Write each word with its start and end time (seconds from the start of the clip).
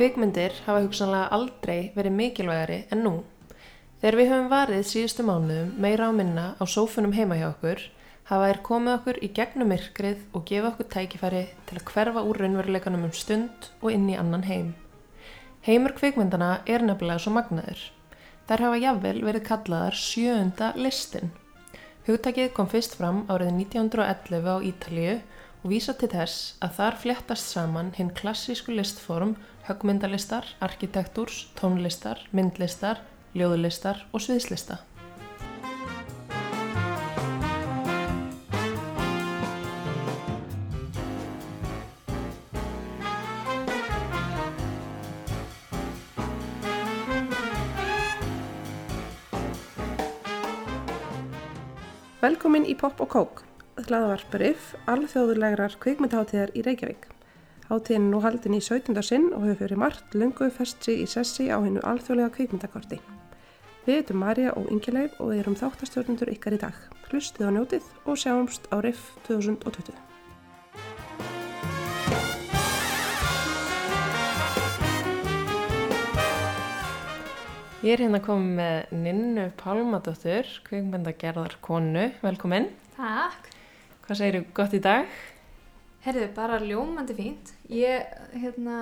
Kvikmyndir 0.00 0.54
hafa 0.64 0.80
hugsanlega 0.80 1.26
aldrei 1.36 1.90
verið 1.92 2.14
mikilvægari 2.16 2.76
en 2.94 3.02
nú. 3.04 3.10
Þegar 4.00 4.16
við 4.16 4.30
höfum 4.30 4.46
varið 4.48 4.86
síðustu 4.88 5.26
mánuðum 5.28 5.74
meira 5.84 6.06
á 6.08 6.12
minna 6.16 6.44
á 6.56 6.64
sófunum 6.64 7.12
heima 7.12 7.36
hjá 7.36 7.50
okkur, 7.50 7.82
hafa 8.30 8.46
þær 8.48 8.60
komið 8.68 8.94
okkur 8.94 9.18
í 9.20 9.28
gegnum 9.36 9.68
myrkrið 9.68 10.22
og 10.32 10.46
gefa 10.48 10.70
okkur 10.70 10.88
tækifæri 10.94 11.42
til 11.68 11.76
að 11.76 11.84
hverfa 11.90 12.22
úr 12.30 12.40
raunveruleikanum 12.40 13.04
um 13.10 13.12
stund 13.12 13.68
og 13.82 13.90
inn 13.92 14.08
í 14.08 14.16
annan 14.16 14.46
heim. 14.48 14.70
Heimur 15.68 15.92
kvikmyndana 16.00 16.50
er 16.64 16.86
nefnilega 16.88 17.20
svo 17.20 17.34
magnaður. 17.36 17.84
Þær 18.48 18.64
hafa 18.70 18.80
jafnvel 18.86 19.14
verið 19.28 19.46
kallaðar 19.50 20.00
sjöunda 20.00 20.72
listin. 20.80 21.34
Hugtakið 22.08 22.54
kom 22.56 22.72
fyrst 22.72 22.96
fram 22.96 23.26
árið 23.28 23.52
1911 23.52 24.48
á 24.48 24.56
Ítalíu 24.64 25.20
og 25.60 25.70
vísa 25.76 25.92
til 25.92 26.08
þess 26.16 26.56
að 26.64 26.76
þar 26.80 27.00
fléttast 27.04 27.52
saman 27.52 27.92
hinn 28.00 28.16
klassísku 28.16 28.72
listform 28.72 29.36
högmyndalistar, 29.70 30.44
arkitektúrs, 30.58 31.46
tónlistar, 31.54 32.18
myndlistar, 32.34 32.98
ljóðlistar 33.38 34.02
og 34.10 34.24
sviðslista. 34.24 34.80
Velkomin 52.20 52.66
í 52.68 52.74
Pop 52.76 52.98
og 53.00 53.08
Kók, 53.14 53.40
hlaðavarparif 53.86 54.74
alþjóðulegrar 54.90 55.78
kvikmyndaháttíðar 55.80 56.52
í 56.58 56.66
Reykjavík. 56.66 57.19
Háttíðin 57.70 58.08
er 58.08 58.10
nú 58.10 58.18
haldin 58.18 58.56
í 58.56 58.58
17. 58.58 58.96
sinn 59.06 59.28
og 59.30 59.44
hefur 59.44 59.60
fyrir 59.60 59.78
margt 59.78 60.14
lungu 60.18 60.48
festri 60.50 60.96
í 60.98 61.06
sessi 61.06 61.44
á 61.54 61.62
hennu 61.62 61.78
alþjóðlega 61.86 62.32
kvikmyndakorti. 62.34 62.96
Við 63.84 64.00
erum 64.00 64.18
Marja 64.24 64.54
og 64.58 64.72
Ingileif 64.74 65.14
og 65.22 65.36
erum 65.36 65.54
þáttastjórnundur 65.54 66.32
ykkar 66.34 66.56
í 66.56 66.58
dag. 66.64 66.74
Hlustið 67.12 67.46
á 67.46 67.50
njótið 67.54 67.86
og 68.10 68.18
sjáumst 68.18 68.66
á 68.74 68.82
RIF 68.82 69.04
2020. 69.28 69.94
Ég 77.86 77.94
er 77.94 78.02
hérna 78.02 78.18
komið 78.26 78.58
með 78.58 78.94
Ninnu 79.06 79.46
Pálmadóttur, 79.62 80.50
kvikmyndagerðar 80.66 81.54
konu. 81.62 82.10
Velkomin. 82.26 82.72
Takk. 82.98 83.46
Hvað 84.10 84.18
segir 84.18 84.40
þú 84.40 84.46
gott 84.58 84.72
í 84.74 84.82
dag? 84.82 85.20
Herðu, 86.04 86.26
bara 86.36 86.58
ljómandi 86.64 87.14
fínt. 87.18 87.50
Ég, 87.68 88.06
hérna, 88.40 88.76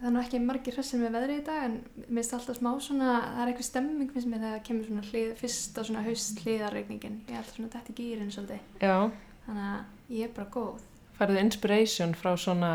það 0.00 0.08
er 0.08 0.14
nú 0.16 0.20
ekki 0.24 0.40
margir 0.42 0.74
hressin 0.74 1.04
með 1.04 1.14
veðri 1.18 1.36
í 1.38 1.44
dag 1.46 1.66
en 1.68 1.76
mér 2.08 2.18
finnst 2.18 2.34
alltaf 2.34 2.58
smá 2.58 2.70
svona, 2.82 3.10
það 3.28 3.42
er 3.44 3.52
eitthvað 3.52 3.68
stemming 3.68 4.10
finnst 4.14 4.30
mér 4.32 4.42
þegar 4.42 4.56
það 4.56 4.64
kemur 4.68 4.88
svona 4.88 5.04
hlið, 5.10 5.28
fyrsta 5.38 5.84
svona 5.86 6.02
haust 6.08 6.40
hliðarregningin. 6.42 7.20
Ég 7.30 7.38
held 7.38 7.52
svona 7.54 7.70
þetta 7.76 7.94
í 7.94 7.98
gýrin 8.00 8.32
svolítið. 8.34 8.64
Já, 8.82 8.96
Þannig 9.44 9.68
að 9.68 10.16
ég 10.18 10.24
er 10.26 10.32
bara 10.34 10.50
góð. 10.54 10.82
færðu 11.18 11.38
inspiration 11.44 12.14
frá 12.18 12.32
svona 12.40 12.70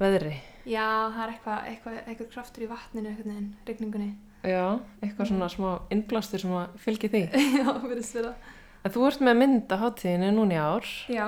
veðri? 0.00 0.34
Já, 0.66 0.86
það 1.12 1.20
er 1.26 1.32
eitthvað, 1.34 1.68
eitthvað, 1.70 1.98
eitthvað 2.06 2.30
kraftur 2.34 2.64
í 2.64 2.68
vatninu, 2.70 3.10
eitthvað 3.12 3.30
neginn, 3.30 3.50
regningunni. 3.68 4.10
Já, 4.48 4.64
eitthvað 5.04 5.28
svona 5.30 5.48
smá 5.52 5.68
innblástur 5.92 6.40
sem 6.42 6.52
að 6.56 6.74
fylgi 6.80 7.10
því. 7.12 7.22
Já, 7.60 7.68
verðist 7.84 8.16
vera. 8.16 8.34
En 8.80 8.94
þú 8.94 9.06
ert 9.10 9.22
með 9.28 9.38
mynd 9.42 9.72
að 9.76 9.82
hátíðinu 9.84 10.30
núni 10.38 10.56
ár. 10.56 10.88
Já, 11.12 11.26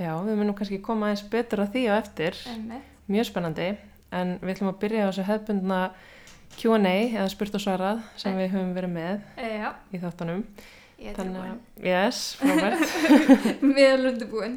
Já, 0.00 0.14
við 0.24 0.38
munum 0.40 0.54
kannski 0.56 0.78
koma 0.84 1.10
aðeins 1.10 1.26
betur 1.32 1.60
að 1.64 1.74
því 1.74 1.82
á 1.92 1.94
eftir. 2.00 2.36
emmitt. 2.54 2.86
Mjög 3.10 3.26
spennandi. 3.28 3.68
En 4.16 4.36
við 4.40 4.54
ætlum 4.54 4.70
að 4.72 4.78
byrja 4.82 5.06
á 5.06 5.08
þessu 5.10 5.24
hefbundna 5.28 5.80
Q&A 6.56 6.94
eða 7.14 7.28
spurt 7.30 7.54
og 7.58 7.62
svarað 7.62 8.00
sem 8.18 8.36
við 8.38 8.48
höfum 8.54 8.72
verið 8.74 8.94
með 8.94 9.20
E, 9.38 9.50
í 9.94 10.00
þáttunum. 10.02 10.40
ég 11.00 11.12
er 11.12 11.18
tilbúin. 11.20 11.60
yes, 11.84 12.22
frábært. 12.40 12.82
Vel 13.78 14.06
undirbúin. 14.10 14.56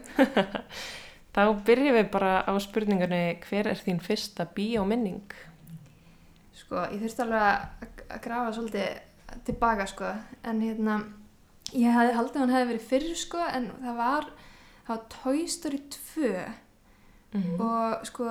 Þá 1.33 1.41
byrjum 1.65 1.95
við 1.97 2.09
bara 2.13 2.33
á 2.45 2.53
spurningunni 2.61 3.21
hver 3.47 3.69
er 3.73 3.79
þín 3.81 3.99
fyrsta 4.05 4.45
bíóminning? 4.55 5.21
Sko, 6.57 6.83
ég 6.93 7.01
þurfti 7.01 7.23
alveg 7.25 7.45
að- 7.49 8.21
grafa 8.23 8.51
svolítið 8.53 9.41
tilbaka, 9.47 9.87
sko, 9.89 10.11
en 10.45 10.59
hérna, 10.61 10.97
ég 11.73 11.89
hefði 11.95 12.13
haldið 12.19 12.35
að 12.37 12.43
hann 12.43 12.53
hefði 12.53 12.69
verið 12.73 12.89
fyrir, 12.91 13.15
sko, 13.17 13.41
en 13.49 13.69
það 13.81 13.95
var, 13.97 14.27
var 14.87 15.05
Toy 15.13 15.47
Story 15.47 15.81
2 16.13 16.33
Mm 17.33 17.59
og, 17.59 18.03
sko, 18.05 18.25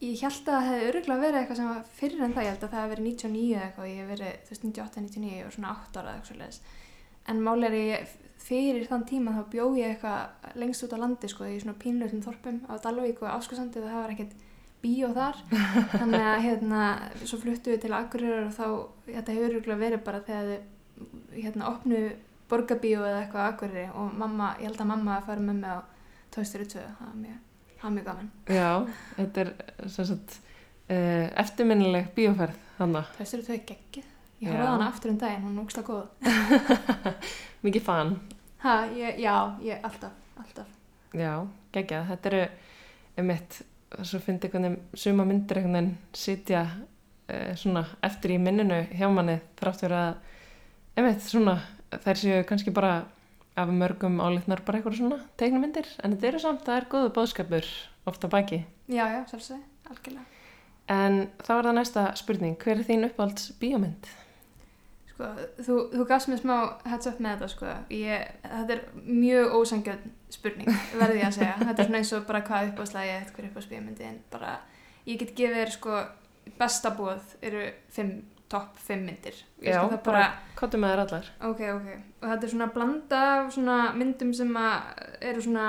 ég 0.00 0.22
held 0.22 0.46
að 0.48 0.54
það 0.54 0.66
hefði 0.68 0.88
öruglega 0.90 1.20
verið 1.20 1.38
eitthvað 1.40 1.58
sem 1.58 1.68
var 1.68 1.82
fyrir 1.98 2.22
en 2.24 2.34
það, 2.34 2.44
ég 2.46 2.54
held 2.54 2.62
að 2.62 2.70
það 2.72 2.80
hefði 2.80 2.92
verið 2.94 3.08
99 3.08 3.42
eða 3.48 3.64
eitthvað, 3.66 3.88
ég 3.90 3.98
hef 3.98 4.08
verið, 4.12 4.30
þú 4.46 4.54
veist, 4.54 4.64
98, 4.64 5.02
99 5.04 5.42
og 5.44 5.52
svona 5.56 5.72
8 5.74 6.00
ára 6.00 6.08
eða 6.08 6.14
eitthvað 6.14 6.30
svoleiðis. 6.30 6.60
En 7.28 7.42
máli 7.44 7.68
er 7.68 7.76
ég, 7.76 8.14
fyrir 8.48 8.86
þann 8.88 9.04
tíma 9.10 9.34
þá 9.36 9.42
bjó 9.52 9.66
ég 9.76 9.92
eitthvað 9.92 10.54
lengst 10.62 10.86
út 10.86 10.94
á 10.96 11.02
landi, 11.02 11.28
sko, 11.28 11.44
í 11.44 11.58
svona 11.60 11.76
pínlöfnum 11.82 12.24
þorpum 12.24 12.62
á 12.70 12.74
Dalvík 12.86 13.20
og 13.24 13.32
Áskursandi 13.34 13.82
og 13.82 13.90
það 13.90 14.00
var 14.00 14.14
ekkert 14.14 14.38
bíó 14.80 15.12
þar. 15.12 15.42
Þannig 15.98 16.26
að 16.30 16.44
hérna, 16.46 16.82
svo 17.24 17.40
fluttu 17.42 17.74
við 17.74 17.84
til 17.84 17.92
Akureyrar 17.98 18.48
og 18.48 18.56
þá, 18.56 18.66
þetta 19.10 19.36
hefur 19.36 19.50
örugglega 19.50 19.82
verið 19.84 20.04
bara 20.08 20.24
þegar 20.24 20.52
þið 20.54 21.42
hérna 21.42 21.68
opnu 21.68 22.00
borgarbíó 22.50 23.02
eða 23.04 23.22
eitthvað 23.24 23.48
Akureyri 23.52 23.86
og 23.94 24.12
mamma, 24.18 24.52
ég 24.60 24.68
held 24.70 24.80
að 24.84 24.90
mamma 24.92 25.16
að 25.18 25.26
fara 25.28 25.44
með 25.44 25.58
mig 25.62 25.70
á 25.74 25.80
Toy 26.34 26.44
Story 26.48 26.66
2, 26.68 26.84
það 26.98 27.06
var 27.08 27.16
mjög, 27.22 27.38
mjög 27.96 28.06
gaman 28.08 28.30
Já, 28.52 28.70
þetta 29.18 29.44
er 29.44 29.52
sagt 29.96 30.38
uh, 30.38 31.26
eftirminnileg 31.44 32.10
bíóferð 32.16 32.56
hana. 32.78 33.04
Toy 33.16 33.26
Story 33.28 33.46
2 33.46 33.54
er 33.58 33.62
geggið, 33.72 34.10
ég 34.44 34.58
á 34.58 34.64
hana 34.72 34.88
aftur 34.92 35.12
um 35.14 35.20
daginn, 35.20 35.44
hún 35.46 35.56
er 35.58 35.64
úkslega 35.64 35.88
góð 35.88 36.06
Mikið 37.66 37.86
fan. 37.88 38.12
ha, 38.64 38.74
ég, 38.94 39.18
já, 39.22 39.34
ég, 39.64 39.80
alltaf, 39.84 40.12
alltaf 40.38 40.74
Já, 41.16 41.32
geggjað. 41.72 42.10
Þetta 42.12 42.28
eru 42.28 42.42
um 43.22 43.30
eitt, 43.32 43.54
svo 44.04 44.18
fyndi 44.20 44.50
hvernig 44.52 44.74
suma 45.00 45.24
myndir 45.24 45.56
einhvern 45.62 45.74
veginn 45.78 45.94
sitja 46.14 46.60
uh, 46.68 47.54
svona 47.56 47.86
eftir 48.04 48.34
í 48.34 48.38
minninu 48.42 48.82
hjá 48.92 49.08
manni 49.10 49.38
þrátt 49.58 49.80
fyrir 49.86 49.96
að 49.96 51.00
um 51.00 51.08
eitt 51.08 51.24
svona 51.24 51.54
þær 51.92 52.22
séu 52.22 52.40
kannski 52.48 52.74
bara 52.74 52.96
af 53.58 53.70
mörgum 53.74 54.20
álitnar 54.22 54.62
bara 54.64 54.78
eitthvað 54.78 55.00
svona 55.00 55.20
teiknumyndir 55.40 55.88
en 56.04 56.14
þetta 56.14 56.32
eru 56.32 56.42
samt, 56.42 56.64
það 56.66 56.80
er 56.80 56.90
góðu 56.92 57.14
bóðskapur 57.16 57.70
ofta 58.06 58.30
baki. 58.30 58.64
já, 58.86 59.04
já, 59.04 59.22
sjálfsög, 59.30 59.62
algjörlega 59.90 60.38
En 60.88 61.26
þá 61.44 61.50
er 61.58 61.66
það 61.66 61.76
næsta 61.76 62.04
spurning, 62.16 62.56
hver 62.62 62.78
er 62.78 62.86
þín 62.88 63.06
uppáhalds 63.10 63.50
bíómynd? 63.60 64.08
Sko, 65.10 65.26
þú, 65.66 65.74
þú 65.92 66.06
gafst 66.08 66.30
mér 66.30 66.40
smá 66.40 66.54
heads 66.88 67.10
up 67.10 67.18
með 67.20 67.34
þetta, 67.34 67.48
sko. 67.52 67.74
Ég, 67.92 68.30
þetta 68.44 68.74
er 68.76 68.80
mjög 69.04 69.56
ósangjöld 69.58 70.06
spurning, 70.32 70.70
verði 70.94 71.20
ég 71.20 71.28
að 71.28 71.36
segja. 71.36 71.58
Þetta 71.66 71.74
er 71.74 71.88
svona 71.90 72.00
eins 72.00 72.14
og 72.16 72.24
bara 72.28 72.40
hvað 72.46 72.70
uppáðslega 72.70 73.10
ég 73.10 73.26
eitthvað 73.26 73.50
uppáðsbíðmyndi, 73.50 74.08
en 74.08 74.18
bara, 74.32 74.54
ég 75.08 75.20
get 75.20 75.34
gefið 75.36 75.60
þér, 75.60 75.74
sko, 75.76 76.00
besta 76.58 76.94
búið 76.96 77.36
eru 77.50 77.64
fimm, 77.92 78.14
topp 78.48 78.78
fimm 78.80 79.04
myndir. 79.06 79.36
Ég 79.60 79.74
Já, 79.74 79.82
það 79.82 80.02
bara, 80.04 80.26
Kottum 80.56 80.80
með 80.80 80.94
þær 80.94 81.02
allar. 81.04 81.30
ok, 81.50 81.60
ok. 81.74 81.88
Og 82.22 82.28
þetta 82.28 82.46
er 82.46 82.52
svona 82.54 82.70
blanda 82.74 83.22
af 83.32 83.52
svona 83.52 83.78
myndum 83.94 84.32
sem 84.34 84.56
að 84.56 85.02
eru 85.20 85.44
svona, 85.44 85.66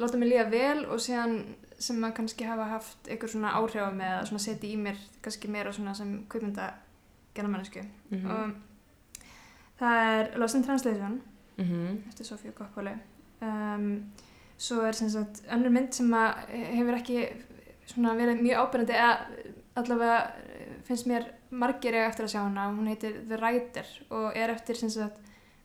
láta 0.00 0.18
mig 0.18 0.32
líða 0.32 0.46
vel 0.50 0.86
og 0.86 1.02
síðan 1.04 1.36
sem 1.82 2.04
að 2.04 2.14
kannski 2.18 2.46
hafa 2.46 2.68
haft 2.70 3.08
eitthvað 3.10 3.34
svona 3.34 3.54
áhrif 3.58 3.82
á 3.82 3.90
mig 3.94 4.26
svona 4.28 4.42
setja 4.42 4.70
í 4.70 4.76
mér 4.80 4.98
kannski 5.24 5.50
meira 5.50 5.72
svona 5.74 5.94
sem 5.98 6.20
kvipmynda 6.30 6.72
gerðamannisku 7.34 7.84
Mm 8.12 8.28
og 8.30 8.52
það 9.80 10.08
er 10.14 10.28
Lost 10.38 10.54
in 10.54 10.62
Translation 10.62 11.22
-hmm. 11.56 12.08
eftir 12.08 12.24
Sofíu 12.24 12.52
Koppáli 12.52 12.92
um, 13.42 14.12
svo 14.58 14.80
er 14.80 14.92
sem 14.92 15.10
sagt 15.10 15.42
önnur 15.52 15.70
mynd 15.70 15.92
sem 15.92 16.14
að 16.14 16.34
hefur 16.50 16.94
ekki 16.94 17.28
svona 17.86 18.14
verið 18.14 18.42
mjög 18.42 18.58
ábyrgandi 18.58 18.92
eða 18.92 19.18
allavega 19.76 20.32
finnst 20.92 21.10
mér 21.10 21.28
margir 21.50 21.96
eiga 21.96 22.08
eftir 22.10 22.28
að 22.28 22.34
sjá 22.36 22.40
hana 22.44 22.68
hún 22.70 22.88
heitir 22.92 23.18
The 23.28 23.40
Rider 23.40 23.92
og 24.10 24.38
er 24.38 24.54
eftir 24.54 24.78
sagt 24.82 25.20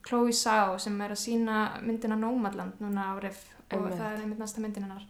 Chloe 0.07 0.33
Zhao 0.33 0.77
sem 0.79 0.99
er 1.03 1.13
að 1.13 1.23
sína 1.23 1.61
myndina 1.83 2.15
Nomadland 2.15 2.79
núna 2.79 3.11
á 3.11 3.19
RIF 3.19 3.43
og 3.67 3.75
Einmitt. 3.75 3.97
það 3.99 4.11
er 4.11 4.21
einmitt 4.23 4.39
næsta 4.39 4.63
myndin 4.63 4.87
hennar 4.87 5.07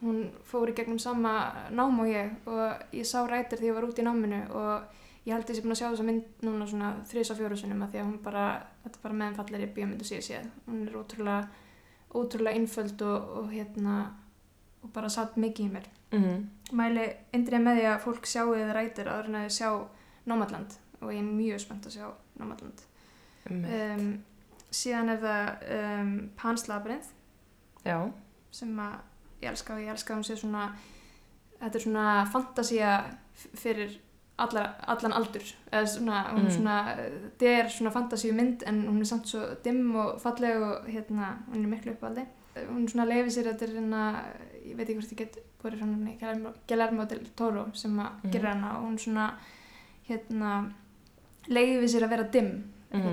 hún 0.00 0.30
fór 0.46 0.70
í 0.70 0.76
gegnum 0.76 0.98
sama 1.02 1.34
nám 1.70 2.00
og 2.00 2.08
ég 2.08 2.30
og 2.46 2.94
ég 2.94 3.04
sá 3.04 3.26
Rider 3.26 3.58
því 3.58 3.70
ég 3.70 3.76
var 3.76 3.88
út 3.88 3.98
í 3.98 4.06
náminu 4.06 4.40
og 4.56 4.98
ég 5.28 5.34
held 5.34 5.44
að 5.44 5.52
ég 5.52 5.58
sé 5.58 5.64
búin 5.64 5.74
að 5.74 5.80
sjá 5.82 5.88
þessa 5.90 6.06
mynd 6.08 6.44
núna 6.46 6.66
svona 6.68 6.90
þrís 7.10 7.30
og 7.32 7.38
fjóru 7.38 7.56
sinum 7.58 7.82
að 7.84 7.90
því 7.92 8.00
að 8.00 8.06
hún 8.06 8.18
bara, 8.24 8.44
þetta 8.84 8.98
er 8.98 9.02
bara 9.02 9.18
meðanfallir 9.20 9.64
í 9.64 9.70
bíómyndu 9.76 10.06
síðu 10.08 10.24
séð. 10.24 10.46
Hún 10.68 10.86
er 10.86 10.96
ótrúlega, 10.96 11.40
ótrúlega 12.16 12.60
innföld 12.60 13.04
og, 13.04 13.34
og 13.40 13.50
hérna, 13.52 13.96
og 14.80 14.92
bara 14.94 15.10
satt 15.12 15.36
mikið 15.36 15.66
í 15.66 15.74
mér. 15.74 15.90
Mm 16.12 16.46
Mæli 16.72 17.04
indrið 17.32 17.62
með 17.64 17.78
því 17.78 17.84
að 17.88 18.02
fólk 18.04 18.26
sjáu 18.28 18.50
þið 18.52 18.70
rætir 18.76 19.06
áður 19.08 19.28
en 19.30 19.36
að 19.40 19.46
sjá 19.56 19.68
Nomadland. 20.28 20.74
Og 21.00 21.12
ég 21.14 21.18
er 21.22 21.24
mjög 21.24 21.60
spennt 21.62 21.86
að 21.88 21.94
sjá 21.94 22.08
Nomadland. 22.38 22.82
Um, 23.48 24.10
síðan 24.70 25.08
er 25.14 25.22
það 25.22 25.62
um, 25.78 26.10
Pans 26.36 26.66
Labyrinth. 26.68 27.08
Já, 27.86 28.02
sem 28.52 28.74
að 28.84 28.98
ég 29.40 29.48
elska 29.52 29.74
og 29.74 29.80
ég 29.80 29.88
elska 29.94 30.12
að 30.12 30.18
hún 30.20 30.26
sé 30.28 30.36
svona 30.36 30.66
þetta 31.62 31.78
er 31.80 31.84
svona 31.86 32.04
fantasía 32.34 32.90
f- 33.32 33.48
fyrir 33.62 33.96
allar, 34.38 34.74
allan 34.86 35.12
aldur. 35.16 35.48
Eða 35.72 35.86
svona, 35.94 36.20
hún 36.34 36.44
er 36.44 36.50
Mm. 36.50 36.56
svona 36.58 36.76
þetta 36.98 37.54
er 37.62 37.68
svona 37.78 37.90
fantasíu 37.96 38.34
mynd 38.36 38.62
en 38.66 38.82
hún 38.90 39.00
er 39.00 39.08
samt 39.08 39.26
svo 39.26 39.40
dimm 39.64 39.96
og 39.96 40.20
falleg 40.20 40.60
og 40.62 40.84
hérna, 40.86 41.38
hún 41.48 41.64
er 41.64 41.68
miklu 41.72 41.92
uppaldi 41.96 42.26
hún 42.70 42.88
svona 42.88 43.06
leiði 43.08 43.30
sér 43.34 43.52
þetta 43.52 43.64
er 43.68 43.74
hérna 43.78 44.02
ég 44.66 44.76
veit 44.76 44.88
ekki 44.88 44.98
hvort 44.98 45.12
ég 45.12 45.18
get 45.18 45.38
frá 45.62 45.78
henni 45.80 46.16
Guillermo- 46.18 47.08
del 47.08 47.24
Toro 47.36 47.66
sem 47.74 47.96
að 47.98 48.10
Mhm. 48.24 48.30
gera 48.32 48.54
hana 48.54 48.78
og 48.78 48.84
hún 48.88 48.98
svona 48.98 49.32
hérna 50.08 50.72
leiði 51.48 51.88
sér 51.88 52.04
að 52.06 52.10
vera 52.10 52.28
dimm 52.32 52.52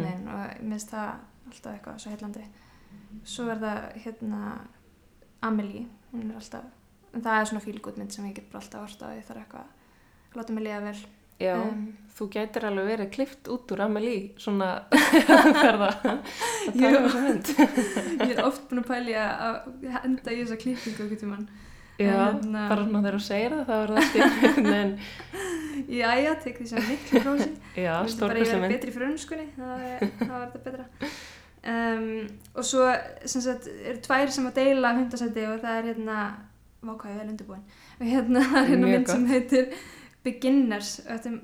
veginn 0.04 0.28
og 0.28 0.40
mér 0.64 0.72
finnst 0.72 0.90
það 0.92 1.16
alltaf 1.48 1.74
eitthvað 1.74 2.00
svo 2.00 2.12
heillandi. 2.12 2.46
Svo 3.24 3.50
er 3.52 3.58
það 3.58 3.94
hérna 4.04 4.42
Amelie, 5.42 5.86
hún 6.14 6.30
er 6.32 6.36
alltaf 6.36 6.64
en 7.14 7.22
það 7.22 7.42
er 7.42 7.46
svona 7.46 7.64
fílgút 7.66 7.98
mynd 7.98 8.12
sem 8.12 8.26
ég 8.26 8.36
get 8.36 8.52
bara 8.52 8.64
alltaf 8.64 8.82
orta 8.90 9.08
og 9.08 9.18
ég 9.18 9.26
þarf 9.26 9.44
eitthvað 9.44 9.66
að 9.66 10.36
láta 10.36 10.54
mig 10.54 10.64
liða 10.64 10.82
vel 10.84 10.96
Já, 11.42 11.56
um, 11.60 11.86
þú 12.16 12.26
gætir 12.32 12.64
alveg 12.70 12.86
verið 12.94 13.10
klift 13.12 13.50
út 13.52 13.72
úr 13.76 13.82
Amelie 13.84 14.30
svona 14.40 14.70
ferða 15.60 15.90
að 15.92 16.00
tala 16.80 17.02
um 17.02 17.10
þessa 17.10 17.24
mynd. 17.26 17.52
ég 18.30 18.32
er 18.38 18.44
oft 18.48 18.64
búin 18.70 18.82
að 18.84 18.90
pæli 18.94 19.16
að 19.20 19.58
enda 20.06 20.32
í 20.32 20.42
þessa 20.44 20.60
klippingu 20.64 21.08
okkur 21.08 21.20
tíman 21.26 21.48
Já, 21.96 22.12
Hérna- 22.12 22.66
bara 22.72 22.84
svona 22.86 23.02
þegar 23.06 23.16
þú 23.16 23.24
segir 23.24 23.54
það, 23.56 23.68
þá 23.68 23.76
er 23.76 23.92
það 23.96 24.08
skil, 24.10 24.66
en 24.80 24.96
Jæja, 25.96 26.32
tek 26.44 26.58
því 26.60 26.66
sem 26.72 26.88
miklu 26.90 27.22
prósi 27.24 27.48
já, 27.76 27.94
Þú 28.00 28.08
veist 28.08 28.24
bara 28.24 28.40
ég 28.42 28.56
mynd. 28.64 28.74
betri 28.74 28.92
í 28.92 28.96
frönskunni 28.96 29.46
það 29.56 29.86
er- 29.92 30.12
það 30.24 30.58
betra. 30.66 30.88
Um, 31.66 32.10
og 32.56 32.68
svo 32.68 32.88
sem 33.26 33.42
sagt 33.44 33.68
eru 33.74 33.98
tvær 34.06 34.32
sem 34.32 34.48
að 34.48 34.58
deila 34.60 34.92
hundasæti 35.00 35.46
og 35.50 35.60
það 35.64 35.80
er 35.82 35.88
hérna 35.92 36.18
vákvæði 36.86 37.16
vel 37.20 37.30
undirbúin. 37.34 37.64
Og 38.00 38.06
hérna 38.12 38.44
það 38.46 38.60
er 38.62 38.70
hérna 38.72 38.92
mynd 38.92 39.10
sem 39.10 39.24
heitir 39.32 39.72
Beginners 40.26 40.96
þetta 41.06 41.32
er 41.32 41.40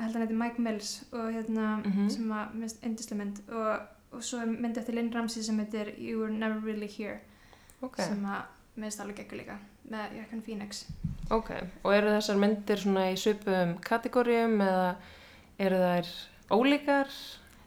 held 0.00 0.08
að 0.08 0.14
hann 0.16 0.22
heitir 0.24 0.38
Mike 0.40 0.62
Mills 0.64 0.92
og 1.12 1.28
hérna 1.34 1.66
Mhm. 1.84 2.08
sem 2.10 2.32
að 2.34 2.54
minnst 2.60 2.82
yndislega 2.86 3.18
mynd 3.20 3.40
og, 3.48 3.80
og 4.12 4.22
svo 4.22 4.40
er 4.42 4.46
mynd 4.50 4.78
eftir 4.80 4.94
Lynn 4.96 5.12
Ramsey 5.14 5.42
sem 5.42 5.58
heitir 5.62 5.92
You 5.98 6.20
Were 6.22 6.32
Never 6.32 6.60
Really 6.64 6.88
Here 6.88 7.20
Ok, 7.82 7.96
sem 8.02 8.24
að 8.26 8.42
minnst 8.80 9.00
alveg 9.00 9.16
geggur 9.22 9.38
líka 9.42 9.58
með 9.90 10.14
Jökkan 10.18 10.42
Phoenix 10.42 10.84
ok. 11.30 11.50
Og 11.84 11.92
eru 11.94 12.08
þessar 12.16 12.36
myndir 12.40 12.76
svona 12.80 13.06
í 13.12 13.16
svipum 13.20 13.76
kategórium 13.84 14.58
eða 14.64 14.96
eru 15.58 15.76
þær 15.76 16.10
ólíkar? 16.50 17.08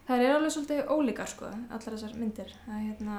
Það 0.08 0.22
er 0.24 0.34
alveg 0.34 0.52
svolítið 0.54 0.92
ólíkar 0.94 1.28
sko, 1.28 1.48
allar 1.68 1.94
þessar 1.94 2.14
myndir. 2.16 2.52
Það 2.64 2.84
hérna, 2.86 3.16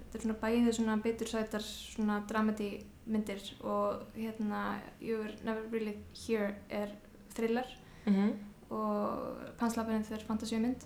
þetta 0.00 0.18
er 0.18 0.24
svona 0.24 0.38
bæðið 0.42 0.72
svona 0.78 0.96
bitursætar 1.04 1.66
svona 1.68 2.16
dramedy 2.28 2.70
myndir 3.06 3.42
og 3.62 4.02
hérna 4.16 4.64
You 5.00 5.20
Were 5.20 5.36
Never 5.46 5.68
Really 5.70 5.94
Here 6.24 6.54
er 6.70 6.90
thriller 7.36 7.70
Mm 8.06 8.34
og 8.74 9.36
Panslapininn 9.58 10.04
er 10.10 10.22
fantasíumynd 10.26 10.84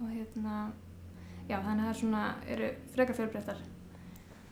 og 0.00 0.08
hérna, 0.08 0.70
já 1.48 1.58
þannig 1.60 1.82
að 1.82 1.84
það 1.84 1.90
er 1.92 1.98
svona, 2.00 2.22
eru 2.48 2.70
frekar 2.94 3.18
fjölbreyttar, 3.18 3.60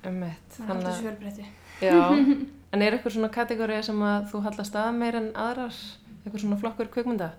Um 0.07 0.21
mitt. 0.21 0.53
það 0.55 0.69
er 0.69 0.75
alltaf 0.75 0.93
þessu 0.93 1.07
fjölbreytti. 1.09 1.47
já. 1.81 1.97
En 2.73 2.83
er 2.83 2.93
eitthvað 2.93 3.15
svona 3.15 3.31
kategóri 3.33 3.83
sem 3.83 4.03
að 4.05 4.27
þú 4.31 4.43
hallast 4.45 4.75
að 4.77 4.91
meir 4.95 5.17
en 5.17 5.31
aðrar? 5.33 5.77
Eitthvað 6.21 6.43
svona 6.43 6.59
flokkur 6.61 6.91
kvikmynda? 6.93 7.31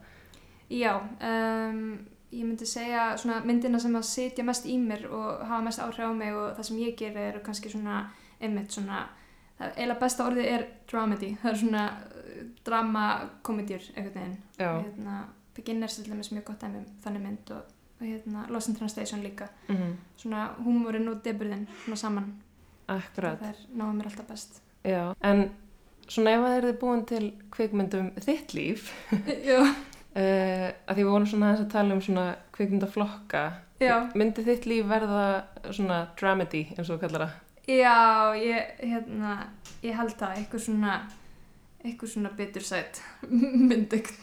Já, 0.73 0.95
um, 1.21 1.99
ég 2.31 2.45
myndi 2.45 2.65
segja 2.69 3.17
svona 3.17 3.39
myndina 3.45 3.79
sem 3.81 3.95
að 3.97 4.05
sitja 4.09 4.45
mest 4.45 4.67
í 4.69 4.77
mér 4.81 5.07
og 5.09 5.45
hafa 5.47 5.61
mest 5.65 5.81
áhrif 5.81 6.05
á 6.05 6.13
mig 6.13 6.35
og 6.35 6.51
það 6.57 6.67
sem 6.67 6.81
ég 6.83 6.97
gerir 6.99 7.23
eru 7.31 7.41
kannski 7.45 7.71
svona 7.73 8.03
einmitt 8.39 8.75
svona, 8.75 9.01
eiginlega 9.59 9.99
besta 9.99 10.27
orðið 10.29 10.51
er 10.53 10.65
dramedy, 10.89 11.33
það 11.41 11.51
er 11.51 11.59
svona 11.63 11.85
uh, 11.89 12.43
drama-komedjur. 12.65 13.89
Já. 13.95 14.69
Og 14.69 14.83
hérna, 14.85 15.23
Beginners 15.55 15.97
er 15.97 16.05
til 16.05 16.13
dæmis 16.13 16.31
mjög 16.31 16.45
gott 16.51 16.61
dæmi 16.61 16.79
um 16.79 16.91
þannig 17.03 17.25
mynd 17.25 17.51
og, 17.55 17.71
og 17.99 18.05
hérna 18.05 18.45
Lost 18.53 18.69
in 18.69 18.77
Translation 18.77 19.25
líka. 19.25 19.49
Mm 19.67 19.97
Svona 20.19 20.49
húmórin 20.59 21.09
og 21.09 21.23
deburðin 21.23 21.67
svona 21.83 21.95
saman. 21.95 22.29
Akkurat. 22.87 23.39
Það 23.39 23.49
er 23.49 23.65
náðum 23.73 23.97
mér 23.99 24.09
alltaf 24.09 24.27
best. 24.27 24.61
Já. 24.83 25.13
En 25.23 25.49
svona 26.09 26.31
ef 26.33 26.43
það 26.45 26.55
er 26.57 26.67
þið 26.67 26.79
búin 26.81 27.05
til 27.05 27.25
kvikmyndum 27.53 28.09
þitt 28.25 28.53
líf, 28.57 28.89
Já, 29.49 29.59
uh, 30.15 30.67
að 30.89 30.95
því 30.95 31.03
við 31.03 31.11
vorum 31.11 31.27
svona 31.29 31.49
aðeins 31.51 31.65
að 31.65 31.71
tala 31.75 31.95
um 31.95 32.01
svona 32.05 32.25
kvikmyndaflokka, 32.55 33.43
myndi 34.19 34.43
þitt 34.47 34.65
líf 34.69 34.89
verða 34.89 35.27
svona 35.69 36.01
dramedy 36.19 36.65
eins 36.75 36.89
og 36.89 36.97
þú 36.97 36.99
kallar 37.05 37.25
það? 37.27 37.37
Já, 37.69 37.95
ég, 38.41 38.75
hérna, 38.81 39.33
ég 39.85 39.93
held 39.95 40.15
það, 40.17 40.37
eitthvað 40.41 40.63
svona, 40.65 40.93
eitthvað 41.83 42.13
svona 42.15 42.31
bitursætt 42.39 43.01
myndegt. 43.69 44.17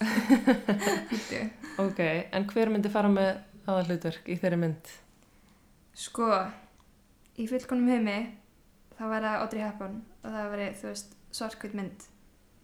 Ok, 1.78 2.00
en 2.32 2.46
hver 2.50 2.72
myndi 2.74 2.90
fara 2.90 3.08
með 3.12 3.36
aðalhlutverk 3.66 4.28
í 4.32 4.38
þeirri 4.42 4.62
mynd? 4.66 4.94
sko, 5.96 6.28
í 7.40 7.46
fullkonum 7.48 7.88
heimi, 7.88 8.16
það 8.98 9.12
væri 9.14 9.30
það 9.30 9.42
Audrey 9.44 9.62
Hepburn 9.64 9.96
og 10.20 10.34
það 10.34 10.50
væri, 10.52 10.66
þú 10.76 10.88
veist, 10.90 11.14
svartkvít 11.36 11.76
mynd 11.78 12.04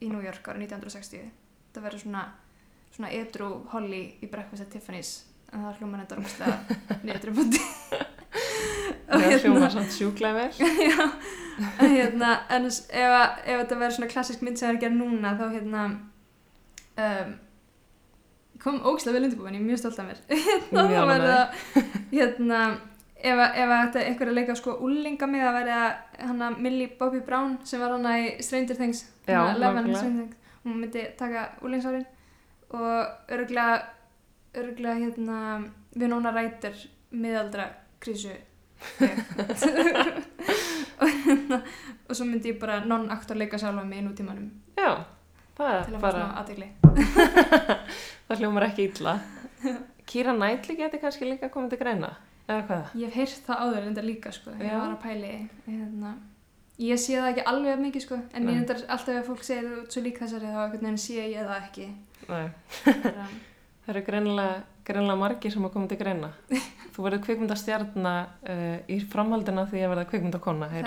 í 0.03 0.11
New 0.13 0.21
York 0.25 0.49
árið 0.53 0.67
1960. 0.67 1.31
Það 1.73 1.87
væri 1.87 2.01
svona, 2.03 2.25
svona 2.93 3.11
edru 3.17 3.51
Holly 3.73 4.03
í 4.23 4.29
Breakfast 4.31 4.63
at 4.67 4.71
Tiffany's, 4.75 5.13
en 5.53 5.63
það 5.65 5.79
hljómar 5.81 6.03
þetta 6.05 6.19
rúmslega 6.19 7.01
niður 7.09 7.33
búti. 7.39 7.63
Það 9.13 9.43
hljómar 9.45 9.73
samt 9.75 9.93
sjúklega 9.93 10.35
vel. 10.37 10.69
Já, 10.89 11.07
en 11.85 11.91
hérna, 11.93 12.31
en 12.53 12.67
ef, 12.69 12.85
að- 12.93 13.41
ef 13.45 13.59
þetta 13.63 13.79
verður 13.81 13.97
svona 13.97 14.11
klassisk 14.13 14.45
mynd 14.45 14.59
sem 14.61 14.67
það 14.69 14.73
er 14.73 14.79
að 14.79 14.85
gera 14.87 14.99
núna, 15.01 15.33
þá 15.41 15.45
hérna, 15.57 15.83
um, 17.07 17.35
kom 18.63 18.79
ógislega 18.87 19.17
vel 19.19 19.27
undirbúin, 19.29 19.57
ég 19.59 19.61
er 19.65 19.69
mjög 19.69 19.83
stolt 19.83 20.01
af 20.01 20.09
mér. 20.09 20.23
Mjög 20.73 20.95
þá 20.95 21.05
verður 21.11 21.35
það, 21.35 21.93
hérna, 22.13 22.61
ef, 23.19 23.37
að- 23.45 23.59
ef 23.65 23.75
að 23.77 23.83
þetta 23.83 24.05
einhver 24.09 24.31
að 24.33 24.39
leika 24.41 24.57
sko 24.61 24.77
úlinga 24.87 25.29
mig, 25.33 25.45
það 25.45 25.59
verður 25.59 25.83
að 25.83 26.27
hana 26.31 26.51
Millie 26.57 26.91
Bobby 27.01 27.21
Brown 27.27 27.59
sem 27.69 27.83
var 27.83 27.97
hana 27.97 28.17
í 28.23 28.31
Stranger 28.45 28.79
Things, 28.81 29.05
Já, 29.27 29.39
hana 29.43 29.57
Eleven 29.59 29.85
nákvæmlega. 29.91 30.01
Stranger 30.01 30.25
Things, 30.31 30.59
hún 30.65 30.81
myndi 30.81 31.05
taka 31.19 31.49
úlingsárin 31.67 32.07
og 32.73 33.33
örgulega, 33.33 33.83
örgulega 34.57 34.95
hérna, 35.01 35.39
Winona 35.97 36.33
Ryder, 36.33 36.77
miðaldra 37.13 37.69
krísu 38.03 38.33
og, 41.03 41.09
hérna, 41.27 41.59
og 42.09 42.17
svo 42.17 42.27
myndi 42.27 42.51
ég 42.51 42.59
bara 42.61 42.81
non-aktor 42.85 43.39
leika 43.39 43.61
sjálfa 43.61 43.85
mig 43.87 44.03
í 44.03 44.07
nútímanum 44.07 44.49
Já, 44.79 45.05
það 45.59 45.77
er 45.77 46.01
bara, 46.03 46.25
það 48.27 48.41
hljómar 48.41 48.67
ekki 48.67 48.89
illa. 48.89 49.15
Kira 50.09 50.33
Knightley 50.35 50.77
geti 50.81 50.99
kannski 50.99 51.29
líka 51.29 51.53
komið 51.53 51.77
til 51.77 51.81
greina, 51.85 52.11
eða 52.49 52.63
hvað? 52.67 52.85
ég 52.99 53.13
hef 53.13 53.21
heyrt 53.21 53.47
það 53.47 53.63
áður 53.67 53.89
enda 53.91 54.03
líka 54.07 54.33
sko. 54.35 54.57
ég 54.59 54.73
var 54.75 54.91
að 54.97 55.03
pæli 55.05 55.35
hérna. 55.69 56.17
Ég 56.83 56.99
sé 57.01 57.17
það 57.19 57.31
ekki 57.33 57.47
alveg 57.53 57.71
jafn 57.73 57.87
mikið 57.87 58.05
sko. 58.07 58.19
en 58.35 58.45
Nei. 58.47 58.53
ég 58.55 58.61
endar 58.63 58.83
alltaf 58.89 59.15
ef 59.21 59.27
fólk 59.31 59.43
segir 59.47 59.69
þú 59.71 59.87
svo 59.95 60.03
lík 60.07 60.21
þessari 60.23 60.51
þá 60.53 60.61
einhvern 60.65 60.87
veginn 60.87 61.01
sé 61.07 61.25
ég 61.29 61.49
það 61.49 61.57
ekki 61.63 61.89
það 63.83 63.93
eru 63.93 64.03
greinilega 64.07 65.19
margir 65.19 65.53
sem 65.55 65.65
að 65.67 65.73
koma 65.75 65.89
til 65.91 65.99
greina. 66.01 66.29
Þú 66.93 67.05
verður 67.07 67.23
kvikmyndastjarna 67.25 68.11
uh, 68.53 68.79
í 68.93 68.99
framhaldina 69.11 69.63
því 69.71 69.81
að 69.83 69.93
verða 69.95 70.05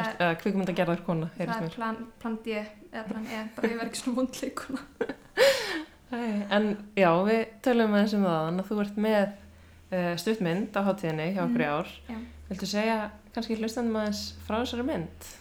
Það- 0.05 0.19
eða 0.25 0.35
kvikmyndagerðarkona, 0.43 1.29
það 1.33 1.39
heyrist 1.41 1.65
er 1.65 1.75
plan, 1.75 1.97
plan 2.21 2.35
D 2.45 2.59
eða 2.59 3.05
plan 3.09 3.25
E, 3.25 3.39
bara 3.55 3.71
ég 3.71 3.79
verð 3.79 3.89
ekki 3.89 4.01
svona 4.03 4.19
vondleikuna 4.19 4.81
En 6.55 6.67
já, 6.95 7.09
við 7.27 7.41
tölum 7.65 7.95
aðeins 7.97 8.13
um 8.15 8.27
það, 8.29 8.45
að 8.61 8.69
þú 8.69 8.77
ert 8.85 8.99
með 9.07 9.23
uh, 9.25 10.11
stuttmynd 10.21 10.77
á 10.77 10.81
hátíðinni 10.85 11.25
hjá 11.35 11.41
okkur 11.47 11.65
í 11.65 11.71
ár. 11.73 11.89
já. 12.11 12.19
Viltu 12.51 12.69
segja 12.69 12.99
kannski 13.35 13.57
hlustandum 13.59 13.97
aðeins 14.03 14.21
frá 14.45 14.59
þessari 14.61 14.85
mynd? 14.87 15.31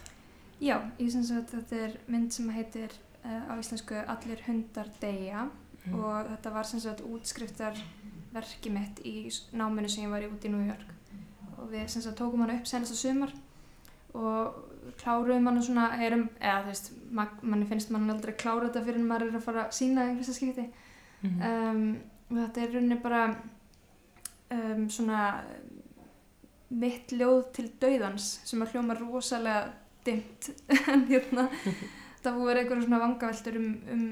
Já, 0.61 0.79
ég 0.99 1.11
syns 1.13 1.31
að 1.35 1.49
þetta 1.51 1.77
er 1.89 1.97
mynd 2.09 2.33
sem 2.33 2.49
heitir 2.55 2.93
uh, 3.25 3.51
á 3.51 3.53
íslensku 3.59 3.95
Allir 4.07 4.41
hundar 4.47 4.89
deyja 5.01 5.49
Mm. 5.85 5.99
og 6.01 6.29
þetta 6.31 6.51
var 6.55 6.65
sem 6.65 6.81
sagt 6.81 7.03
útskriftar 7.05 7.77
verki 8.33 8.71
mitt 8.73 9.03
í 9.05 9.29
náminu 9.53 9.89
sem 9.93 10.07
ég 10.07 10.09
var 10.15 10.23
í 10.25 10.31
út 10.33 10.45
í 10.49 10.49
New 10.49 10.63
York 10.65 10.95
og 11.59 11.67
við 11.75 11.89
sem 11.93 12.01
sagt 12.01 12.17
tókum 12.17 12.41
hann 12.41 12.55
upp 12.55 12.65
senast 12.67 12.95
á 12.97 12.97
sumar 12.97 13.35
og 14.15 14.55
kláruðum 15.03 15.45
hann 15.51 15.61
svona 15.63 15.91
erum, 16.01 16.23
eða 16.41 16.63
þú 16.63 16.71
veist, 16.71 16.89
ma- 17.11 17.29
manni 17.43 17.67
finnst 17.69 17.91
mann 17.93 18.09
aldrei 18.15 18.33
klára 18.33 18.71
þetta 18.71 18.85
fyrir 18.87 19.03
en 19.03 19.07
maður 19.11 19.29
er 19.29 19.37
að 19.37 19.45
fara 19.45 19.67
að 19.67 19.77
sína 19.77 20.07
einhversa 20.09 20.33
skipti 20.39 20.65
Mm. 21.21 21.37
um, 21.51 21.85
og 22.31 22.41
þetta 22.47 22.63
er 22.65 22.73
rauninni 22.79 23.01
bara 23.05 23.21
um, 24.57 24.89
svona 24.89 25.21
mitt 26.71 27.13
ljóð 27.13 27.43
til 27.57 27.69
dauðans 27.81 28.31
sem 28.49 28.63
að 28.65 28.73
hljóma 28.73 28.97
rosalega 28.99 29.69
dimmt 30.07 30.51
en 30.93 31.07
hérna 31.11 31.49
það 32.25 32.39
voru 32.41 32.61
einhverjum 32.61 32.87
svona 32.87 33.03
vangaveltur 33.03 33.59
um, 33.61 33.69
um, 33.95 34.07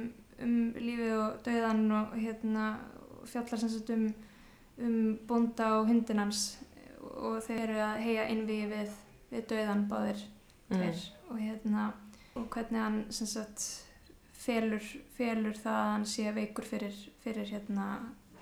um 0.45 0.59
lífið 0.77 1.15
og 1.19 1.39
dauðan 1.47 1.87
og 1.99 2.19
hérna 2.19 2.67
fjallar 3.29 3.63
sem 3.63 3.73
sagt 3.73 3.93
um, 3.95 4.09
um 4.83 4.99
bónda 5.29 5.73
og 5.79 5.89
hundinans 5.91 6.45
og 7.03 7.41
þeir 7.47 7.65
eru 7.69 7.81
að 7.85 8.03
heia 8.07 8.29
innví 8.33 8.63
við, 8.71 8.93
við 9.31 9.49
dauðan 9.53 9.87
báðir 9.91 10.27
tveir 10.73 11.07
og 11.31 11.41
hérna 11.41 11.89
og 12.39 12.49
hvernig 12.53 12.81
hann 12.81 13.01
sem 13.13 13.29
sagt 13.29 13.65
felur, 14.43 14.83
felur 15.17 15.57
það 15.59 15.79
að 15.79 15.91
hann 15.93 16.07
sé 16.09 16.33
veikur 16.35 16.67
fyrir, 16.67 16.95
fyrir, 17.23 17.49
hérna, 17.53 17.89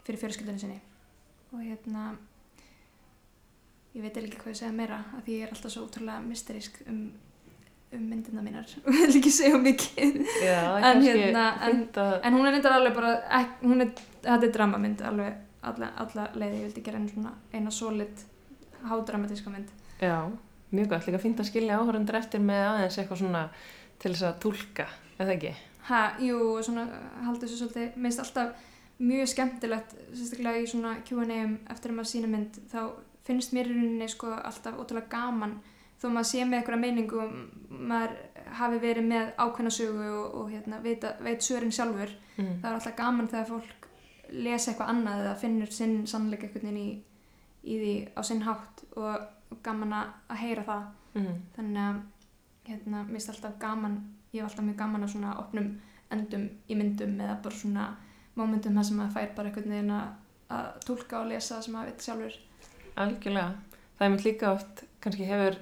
fyrir 0.07 0.21
fjölskyldunni 0.23 0.63
sinni. 0.63 0.79
Og 1.51 1.65
hérna 1.65 2.13
ég 3.97 4.05
veit 4.05 4.17
ekki 4.21 4.39
hvað 4.39 4.53
ég 4.53 4.61
segja 4.61 4.77
meira 4.77 5.01
af 5.17 5.25
því 5.27 5.41
ég 5.41 5.49
er 5.49 5.55
alltaf 5.55 5.75
svo 5.75 5.85
útrúlega 5.89 6.23
mysterísk 6.23 6.79
um, 6.87 7.09
um 7.93 8.03
myndina 8.11 8.43
mínar. 8.45 8.67
Og 8.87 8.93
vil 8.95 9.17
ekki 9.19 9.31
segja 9.35 9.59
mikið. 9.59 10.19
Já, 10.45 10.61
En 10.91 11.03
hérna, 11.03 11.47
en- 11.67 11.87
en 12.23 12.35
hún 12.37 12.47
er 12.47 12.53
reyndar 12.57 12.77
alveg 12.79 12.95
bara 12.95 13.15
ek, 13.41 13.57
hún 13.63 13.81
er, 13.85 13.91
þetta 14.23 14.47
er 14.47 14.53
dramamynd 14.55 15.03
alveg 15.03 15.35
alla, 15.63 15.91
alla 16.01 16.29
leiði, 16.35 16.61
ég 16.61 16.69
vildi 16.69 16.85
gera 16.87 16.99
einu 17.03 17.33
eina 17.53 17.71
solid 17.71 18.23
hádramatíska 18.89 19.51
mynd. 19.53 19.69
Já, 20.01 20.31
mjög 20.73 20.89
gott, 20.95 21.07
líka 21.07 21.19
fínt 21.21 21.41
að 21.43 21.51
skilja 21.51 21.77
áhörundur 21.81 22.17
eftir 22.17 22.41
með 22.41 22.63
aðeins 22.71 22.99
eitthvað 23.03 23.21
svona 23.25 23.43
til 24.01 24.13
þess 24.15 24.27
að 24.31 24.39
túlka, 24.45 24.87
eða 25.21 25.35
ekki? 25.37 25.53
Ha, 25.91 26.01
jú, 26.23 26.39
svona 26.65 26.87
haldur 27.27 27.49
þessu 27.49 27.59
svolítið, 27.65 27.97
minnst 28.01 28.23
alltaf 28.23 28.55
mjög 29.01 29.29
skemmtilegt, 29.35 29.93
sérstaklega 30.15 30.63
í 30.63 30.67
svona 30.71 30.95
Q&A-um 31.09 31.59
eftir 31.73 31.91
að 31.93 31.97
maður 31.99 32.11
sína 32.15 32.31
mynd, 32.33 32.57
þá 32.73 32.81
finnst 33.27 33.53
mér 33.57 33.69
í 33.69 33.75
rauninni 33.77 34.09
sko 34.13 34.33
alltaf 34.39 34.79
ótrúlega 34.81 35.11
gaman 35.13 35.59
þó 36.01 36.07
maður 36.15 36.29
sé 36.31 36.45
með 36.45 36.59
einhverja 36.61 36.81
meiningu 36.81 37.19
og 37.21 37.33
maður 37.91 38.15
hafi 38.61 38.79
verið 38.83 39.07
með 39.11 39.33
ákveðna 39.39 39.71
sögu 39.75 40.07
og, 40.11 40.35
og 40.41 40.51
hérna, 40.51 40.79
veit, 40.83 41.05
veit 41.25 41.45
sörin 41.47 41.73
sjálfur, 41.77 42.11
Mm. 42.41 42.55
það 42.63 42.71
er 42.71 42.75
alltaf 42.79 42.97
gaman 42.97 43.29
þegar 43.29 43.49
fólk 43.51 43.87
lesa 44.33 44.71
eitthvað 44.71 44.89
annað 44.95 45.19
eða 45.25 45.35
finnur 45.43 45.73
sinn 45.77 46.07
sannleika 46.07 46.47
einhvern 46.47 46.63
veginn 46.63 46.79
í, 46.81 47.03
í 47.69 47.75
því 47.83 47.93
á 48.17 48.21
sinn 48.25 48.41
hátt 48.47 48.81
og, 48.97 49.27
og 49.51 49.59
gaman 49.67 49.93
að 49.99 50.37
heyra 50.41 50.65
það 50.65 50.89
Mm. 51.15 51.41
þannig 51.57 51.83
að 51.83 51.97
hérna, 52.71 52.99
mér 53.03 53.17
finnst 53.19 53.31
alltaf 53.35 53.59
gaman 53.59 53.97
ég 54.33 54.41
hef 54.45 54.51
alltaf 54.53 54.65
mjög 54.65 54.77
gaman 54.79 55.03
að 55.05 55.09
svona 55.17 55.33
opnum 55.43 55.69
endum 56.15 56.45
í 56.71 56.77
myndum 56.79 57.17
eða 57.21 57.35
bara 57.43 57.55
svona 57.59 57.87
mómentum 58.39 58.77
þar 58.79 58.85
sem 58.87 58.97
maður 59.01 59.17
fær 59.17 59.35
bara 59.35 59.49
einhvern 59.51 59.71
veginn 59.75 59.91
að, 59.91 60.13
að 60.55 60.69
tólka 60.87 61.19
og 61.21 61.27
lesa 61.33 61.57
það 61.57 61.65
sem 61.67 61.75
maður 61.75 61.91
veit 61.91 62.07
sjálfur 62.07 62.39
Algjörlega. 62.97 63.51
Það 63.99 64.07
er 64.07 64.11
mynd 64.15 64.25
líka 64.25 64.53
oft, 64.55 64.85
kannski 65.03 65.27
hefur, 65.29 65.59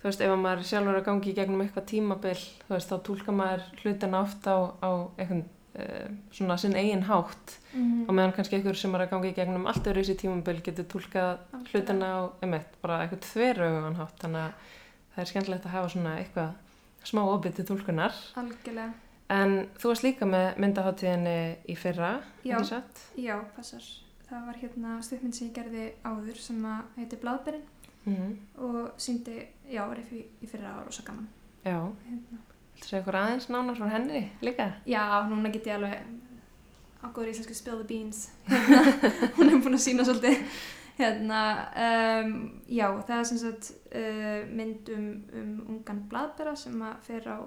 þú 0.00 0.08
veist, 0.08 0.20
ef 0.24 0.32
að 0.32 0.42
maður 0.42 0.66
sjálfur 0.70 0.98
að 1.00 1.06
gangi 1.10 1.30
í 1.30 1.36
gegnum 1.36 1.62
eitthvað 1.64 1.88
tímabil, 1.92 2.36
þú 2.66 2.74
veist, 2.76 2.90
þá 2.92 3.00
túlka 3.08 3.32
maður 3.36 3.64
hlutina 3.82 4.20
oft 4.24 4.46
á, 4.48 4.56
á 4.80 4.90
eitthvað 5.20 5.42
uh, 5.44 6.08
svona 6.34 6.56
sinn 6.58 6.76
eigin 6.80 7.04
hátt. 7.08 7.56
Mm 7.74 8.08
og 8.08 8.14
meðan 8.16 8.32
kannski 8.34 8.56
einhver 8.58 8.74
sem 8.74 8.94
er 8.96 9.04
að 9.04 9.10
gangi 9.12 9.28
í 9.30 9.36
gegnum 9.36 9.66
allt 9.70 9.84
öðru 9.86 10.00
í 10.00 10.06
þessi 10.08 10.16
tímabil 10.24 10.56
getur 10.66 10.86
túlkað 10.90 11.38
hlutina 11.70 12.08
á, 12.10 12.20
einmitt, 12.42 12.72
bara 12.82 13.02
eitthvað 13.04 13.28
þverögugan 13.28 14.00
hátt, 14.00 14.16
þannig 14.24 14.40
að 14.48 14.74
það 15.14 15.22
er 15.22 15.30
skemmtilegt 15.30 15.68
að 15.68 15.76
hafa 15.76 15.92
svona 15.94 16.16
eitthvað 16.18 17.06
smá 17.10 17.20
opið 17.28 17.54
til 17.60 17.68
túlkunar. 17.70 18.16
algjörlega, 18.40 18.92
En 19.30 19.52
þú 19.78 19.92
varst 19.92 20.02
líka 20.02 20.26
með 20.26 20.56
myndaháttíðinni 20.58 21.34
í 21.70 21.76
fyrra, 21.78 22.16
Já. 22.42 22.56
ekki 22.56 22.66
satt? 22.72 23.02
já, 23.14 23.36
passar. 23.54 23.84
Það 24.26 24.46
var 24.46 24.56
hérna 24.62 24.96
stuðmynd 25.02 25.34
sem 25.34 25.48
ég 25.48 25.54
gerði 25.54 25.84
áður 26.06 26.36
sem 26.42 26.58
að 26.66 26.82
heitir 26.98 27.18
Blaðberinn 27.22 27.62
Mm 28.04 28.38
og 28.60 28.90
síndi, 29.00 29.36
já, 29.70 29.84
var 29.88 29.98
í, 30.00 30.24
í 30.40 30.48
fyrra 30.48 30.74
ára 30.74 30.88
og 30.88 30.94
svo 30.94 31.04
gaman. 31.06 31.28
Já, 31.64 31.78
hérna. 32.06 32.40
viltu 32.74 32.88
segja 32.88 33.00
ykkur 33.02 33.18
aðeins 33.20 33.48
nánar 33.52 33.76
frá 33.76 33.88
henni 33.92 34.22
líka? 34.40 34.72
já, 34.86 35.04
núna 35.28 35.52
get 35.52 35.66
ég 35.66 35.74
alveg 35.74 36.02
á 37.00 37.06
góður 37.08 37.32
íslensku 37.32 37.54
spill 37.54 37.80
the 37.80 37.88
beans. 37.88 38.28
Hérna, 38.48 38.82
hún 39.36 39.48
er 39.48 39.62
búin 39.64 39.78
að 39.78 39.84
sína 39.84 40.04
svolítið. 40.04 40.44
Hérna, 41.00 41.40
um, 42.24 42.34
já, 42.68 42.86
það 43.08 43.18
er 43.18 43.28
sem 43.30 43.38
sagt 43.40 43.70
uh, 43.96 44.42
mynd 44.52 44.90
um, 44.92 45.06
um 45.32 45.54
ungan 45.76 46.02
blaðbera 46.10 46.52
sem 46.60 46.76
að 46.84 46.98
fer 47.06 47.28
á 47.32 47.38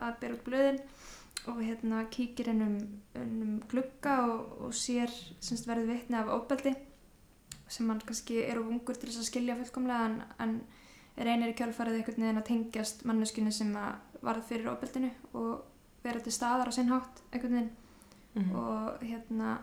að 0.00 0.18
bera 0.20 0.36
út 0.36 0.44
blöðin 0.44 0.82
og 1.48 1.62
hérna 1.64 2.02
kíkir 2.12 2.50
inn 2.52 2.66
um, 2.66 3.56
glugga 3.70 4.18
og, 4.28 4.66
og 4.66 4.76
sér 4.76 5.12
sem 5.40 5.56
sagt 5.56 5.70
verður 5.70 5.94
vitni 5.94 6.18
af 6.20 6.28
óbeldi 6.34 6.74
sem 7.70 7.88
hann 7.90 8.02
kannski 8.04 8.42
er 8.44 8.60
of 8.60 8.68
ungur 8.68 8.98
til 8.98 9.10
þess 9.10 9.22
að 9.22 9.28
skilja 9.30 9.56
fullkomlega 9.58 10.06
en, 10.10 10.20
en 10.42 11.26
reynir 11.26 11.52
í 11.52 11.56
kjálfarið 11.58 12.00
einhvern 12.00 12.24
veginn 12.24 12.40
að 12.40 12.48
tengjast 12.48 13.04
manneskinu 13.08 13.52
sem 13.54 13.70
að 13.78 14.22
varð 14.24 14.46
fyrir 14.48 14.70
óbeldinu 14.72 15.10
og 15.38 15.50
vera 16.04 16.22
til 16.24 16.32
staðar 16.34 16.70
á 16.70 16.72
sinn 16.74 16.90
hátt 16.92 17.22
einhvern 17.30 17.58
veginn. 17.58 17.76
Mm 18.30 18.52
og 18.54 19.00
hérna 19.02 19.56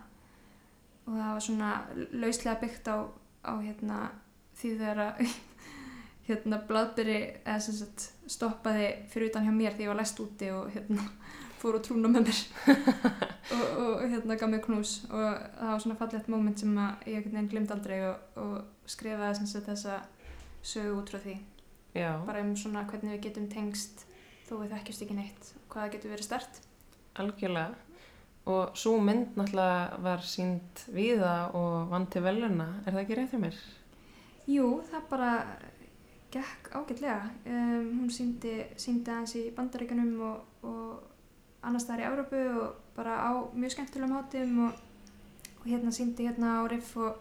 og 1.07 1.13
það 1.13 1.33
var 1.33 1.43
svona 1.45 1.69
lauslega 2.11 2.59
byggt 2.59 2.89
á, 2.91 2.97
á 3.47 3.53
hérna 3.63 3.99
því 4.59 4.71
þegar 4.81 4.99
að 5.05 5.21
hérna 6.27 6.59
blaðbyrri 6.67 7.19
eða 7.45 7.59
sem 7.63 7.77
sagt 7.77 8.09
stoppaði 8.27 8.89
fyrir 9.11 9.31
utan 9.31 9.47
hjá 9.47 9.53
mér 9.55 9.77
því 9.77 9.87
ég 9.87 9.93
var 9.93 9.99
læst 10.01 10.19
úti 10.19 10.51
og 10.51 10.67
hérna 10.73 11.07
fór 11.61 11.79
og 11.79 11.85
trúna 11.85 12.11
með 12.11 12.29
mér 12.29 12.41
og, 13.57 13.65
og 13.83 14.05
hérna 14.05 14.37
gaf 14.39 14.51
mér 14.51 14.63
knús 14.65 14.93
og 15.09 15.23
það 15.23 15.73
var 15.73 15.83
svona 15.85 15.99
fallegt 15.99 16.31
moment 16.31 16.63
sem 16.63 16.77
ég 16.77 17.17
einhvern 17.17 17.37
veginn 17.37 17.51
glimt 17.53 17.73
aldrei 17.75 17.99
og, 18.11 18.39
og 18.43 18.89
skrifaði 18.89 19.41
sem 19.41 19.51
sagt 19.53 19.71
þessa 19.71 19.99
sögu 20.61 21.01
út 21.01 21.13
frá 21.13 21.21
því 21.23 21.39
Já, 21.97 22.11
bara 22.27 22.43
um 22.45 22.53
svona 22.59 22.85
hvernig 22.85 23.15
við 23.15 23.27
getum 23.29 23.49
tengst 23.49 24.05
þó 24.47 24.59
við 24.61 24.75
þekkjast 24.75 25.05
ekki 25.07 25.17
neitt 25.17 25.53
og 25.57 25.67
hvað 25.71 25.83
það 25.83 25.93
getur 25.95 26.13
verið 26.13 26.27
stert 26.27 26.63
algjörlega. 27.21 27.75
Og 28.47 28.77
svo 28.79 28.95
mynd 29.03 29.35
náttúrulega 29.35 29.97
var 30.05 30.23
sínd 30.23 30.83
víða 30.95 31.49
og 31.57 31.89
vann 31.91 32.07
til 32.11 32.23
veluna, 32.23 32.67
er 32.85 32.95
það 32.95 33.01
ekki 33.01 33.17
fyrir 33.17 33.43
mér? 33.43 33.57
Jú, 34.47 34.67
það 34.87 35.09
bara 35.09 35.31
gekk 36.31 36.69
ágætlega. 36.71 37.17
Um, 37.43 37.89
hún 37.99 38.13
síndi 38.13 38.53
aðeins 38.77 39.35
í 39.35 39.43
bandaríkanum 39.55 40.13
og, 40.29 40.45
og 40.63 41.16
annars 41.63 41.83
staðar 41.83 42.01
í 42.03 42.07
Európu 42.11 42.41
og 42.61 42.75
bara 42.95 43.15
á 43.29 43.31
mjög 43.53 43.71
skemmtilegum 43.71 44.15
hátum 44.17 44.59
og, 44.67 44.73
og 45.59 45.65
hérna 45.65 45.91
síndi 45.91 46.27
hérna 46.27 46.61
á 46.61 46.67
Riff 46.69 46.97
og, 46.97 47.15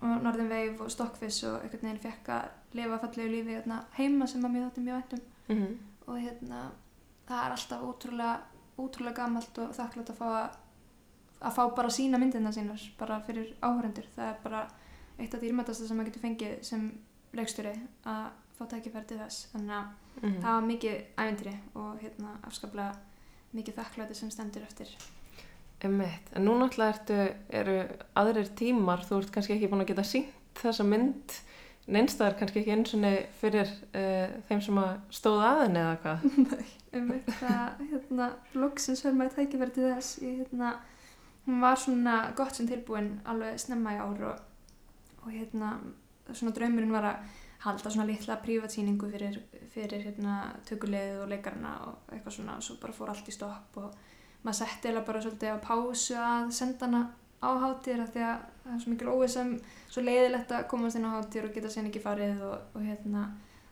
og 0.00 0.22
Northern 0.22 0.48
Wave 0.50 0.80
og 0.80 0.90
Stockfish 0.90 1.44
og 1.46 1.62
einhvern 1.62 1.82
veginn 1.88 2.02
fekk 2.02 2.28
að 2.28 2.48
lifa 2.74 2.98
fallegu 2.98 3.28
lífi 3.30 3.54
hérna 3.58 3.82
heima 3.98 4.26
sem 4.26 4.44
að 4.44 4.50
mér 4.54 4.68
þátti 4.70 4.80
mjög 4.86 5.00
væntum 5.02 5.20
Mm 5.48 5.56
-hmm. 5.62 5.76
og 6.06 6.16
hérna 6.18 6.70
það 7.28 7.44
er 7.46 7.50
alltaf 7.52 7.80
ótrúlega, 7.82 8.38
ótrúlega 8.78 9.14
gammalt 9.14 9.58
og 9.58 9.74
þakklátt 9.74 10.10
að 10.10 10.16
fá 10.16 10.24
að, 10.44 10.50
að 11.42 11.52
fá 11.54 11.74
bara 11.76 11.88
sína 11.90 12.18
myndina 12.18 12.52
sínar 12.52 12.80
bara 12.98 13.20
fyrir 13.20 13.54
áhörendur 13.62 14.06
það 14.16 14.28
er 14.28 14.36
bara 14.42 14.68
eitt 15.18 15.34
af 15.34 15.40
dýrmætasta 15.40 15.86
sem 15.88 15.96
maður 15.96 16.06
getur 16.10 16.20
fengið 16.22 16.62
sem 16.62 16.92
leikstjóri 17.32 17.74
að 18.06 18.30
fá 18.58 18.64
tækifæri 18.68 19.04
til 19.06 19.18
þess 19.18 19.48
þannig 19.52 19.70
að 19.70 19.84
Mhm. 20.22 20.40
það 20.42 20.52
var 20.54 20.62
mikið 20.62 21.04
æventýri 21.18 21.56
og 21.74 21.98
hérna 22.00 22.28
afskaplega 22.46 22.94
mikið 23.54 23.78
þakklæti 23.80 24.18
sem 24.18 24.32
stendur 24.34 24.66
eftir 24.66 24.90
Einmitt. 25.84 26.30
En 26.32 26.46
nú 26.46 26.54
náttúrulega 26.56 26.94
ertu, 26.94 27.16
eru 27.52 27.74
aðrir 28.16 28.48
tímar, 28.56 29.02
þú 29.04 29.18
ert 29.20 29.34
kannski 29.34 29.56
ekki 29.56 29.68
búin 29.68 29.84
að 29.84 29.90
geta 29.90 30.04
sínt 30.08 30.62
þessa 30.62 30.86
mynd 30.86 31.34
neinstæðar 31.92 32.38
kannski 32.38 32.62
ekki 32.62 32.72
eins 32.72 32.94
og 32.96 33.04
fyrir 33.40 33.68
uh, 33.92 34.32
þeim 34.48 34.62
sem 34.64 34.80
að 34.80 34.92
stóða 35.12 35.50
aðeins 35.50 35.80
eða 35.82 35.98
hvað. 36.04 36.26
um 36.98 37.10
það 37.28 37.84
hérna 37.90 38.28
loksins 38.56 39.04
verður 39.04 39.18
maður 39.18 39.36
tækifæri 39.38 39.74
til 39.76 39.86
þess 39.90 40.22
ég, 40.22 40.38
hérna, 40.40 40.72
hún 41.44 41.60
var 41.64 41.80
svona 41.82 42.16
gott 42.38 42.56
sem 42.56 42.70
tilbúin 42.70 43.10
alveg 43.28 43.58
snemma 43.60 43.96
í 43.96 44.00
ár 44.00 44.26
og, 44.30 44.38
og 45.24 45.32
hérna 45.34 45.74
svona 46.30 46.54
draumurinn 46.56 46.94
var 46.94 47.10
að 47.10 47.32
halda 47.64 47.90
svona 47.90 48.06
litla 48.08 48.36
prívatsýningu 48.44 49.08
fyrir, 49.12 49.38
fyrir 49.72 50.04
hérna 50.04 50.38
tökulegið 50.68 51.22
og 51.22 51.30
leikarna 51.32 51.74
og 51.88 52.12
eitthvað 52.12 52.36
svona 52.38 52.56
og 52.58 52.66
svo 52.66 52.76
bara 52.82 52.96
fór 52.96 53.12
allt 53.12 53.30
í 53.30 53.34
stopp 53.34 53.78
og 53.80 53.94
maður 54.44 54.58
setti 54.60 54.90
eða 54.90 55.04
bara 55.06 55.22
svolítið 55.24 55.56
á 55.56 55.58
pásu 55.64 56.18
að 56.20 56.50
senda 56.58 56.88
hana 56.88 57.02
á 57.44 57.50
hátíðir 57.60 58.02
af 58.04 58.12
því 58.12 58.24
að 58.24 58.42
það 58.64 58.74
er 58.74 58.82
svo 58.82 58.92
mikil 58.92 59.12
óvissam 59.12 59.54
svo 59.88 60.04
leiðilegt 60.04 60.52
að 60.52 60.66
komast 60.72 60.98
inn 60.98 61.08
á 61.08 61.16
hátíðir 61.16 61.48
og 61.48 61.56
geta 61.56 61.72
sen 61.72 61.88
ekki 61.88 62.04
farið 62.04 62.42
og, 62.44 62.56
og 62.74 62.84
hérna 62.84 63.24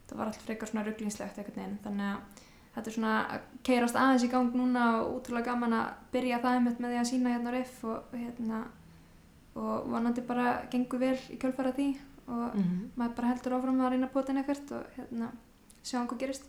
það 0.09 0.19
var 0.19 0.31
allt 0.31 0.45
frekar 0.47 0.71
svona 0.71 0.85
rugglingslegt 0.87 1.39
einhvern 1.39 1.61
veginn. 1.61 1.79
Þannig 1.85 2.09
að 2.13 2.43
þetta 2.75 2.91
er 2.91 2.97
svona 2.97 3.15
að 3.23 3.47
keirast 3.69 3.99
aðeins 4.01 4.27
í 4.27 4.31
gang 4.33 4.57
núna 4.57 4.87
og 5.01 5.19
útrúlega 5.19 5.53
gaman 5.53 5.77
að 5.79 5.91
byrja 6.15 6.41
það 6.45 6.59
einmitt 6.59 6.81
með 6.81 6.95
því 6.95 7.01
að 7.03 7.11
sína 7.11 7.35
hérna 7.35 7.55
riff 7.57 7.85
og 7.89 8.17
hérna 8.17 8.63
og 9.61 9.91
vonandi 9.93 10.25
bara 10.25 10.55
gengur 10.73 11.01
vel 11.03 11.17
í 11.33 11.39
kjölfara 11.41 11.75
því 11.77 11.89
og 12.29 12.55
Mm 12.55 12.63
-hmm. 12.63 12.89
maður 12.97 13.15
bara 13.17 13.29
heldur 13.29 13.53
áfram 13.53 13.81
að 13.81 13.91
reyna 13.91 14.07
potin 14.07 14.37
ekkert 14.39 14.73
og 14.73 14.83
hérna 14.97 15.29
sjá 15.85 16.07
hvað 16.07 16.19
gerist 16.19 16.45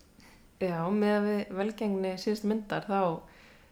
Já, 0.59 0.89
með 0.91 1.17
að 1.17 1.25
við 1.27 1.55
velgengni 1.57 2.17
síðust 2.17 2.43
myndar 2.43 2.83
þá 2.87 3.19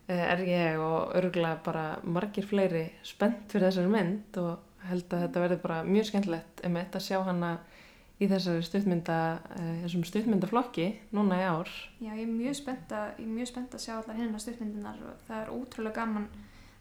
eh, 0.08 0.32
er 0.34 0.40
ég 0.40 0.80
og 0.80 1.14
örgulega 1.16 1.60
bara 1.64 2.00
margir 2.04 2.46
fleiri 2.46 2.92
spennt 3.04 3.48
fyrir 3.52 3.68
þessari 3.70 3.88
mynd 3.88 4.38
og 4.38 4.60
held 4.90 5.14
að 5.14 5.22
þetta 5.22 5.40
verði 5.40 5.58
bara 5.62 5.84
mjög 5.84 6.06
skemmtilegt 6.06 6.66
um 6.66 6.74
þetta 6.76 6.98
að 6.98 7.02
sjá 7.06 7.24
hana 7.24 7.58
í 8.22 8.28
þessari 8.28 8.62
stuttmynda, 8.62 9.40
eh, 9.56 9.84
þessum 9.84 10.04
stuttmyndaflokki 10.06 10.96
núna 11.14 11.36
í 11.36 11.46
ár. 11.46 11.68
Já, 12.02 12.14
ég 12.14 12.22
er 12.22 12.28
mjög 12.28 12.56
spennt 12.56 12.92
að, 12.92 13.74
að 13.74 13.80
sjá 13.80 13.94
allar 13.98 14.16
hérna 14.16 14.40
stuttmyndinar 14.40 14.96
og 15.06 15.14
það 15.28 15.42
er 15.42 15.50
ótrúlega 15.50 15.94
gaman 15.96 16.28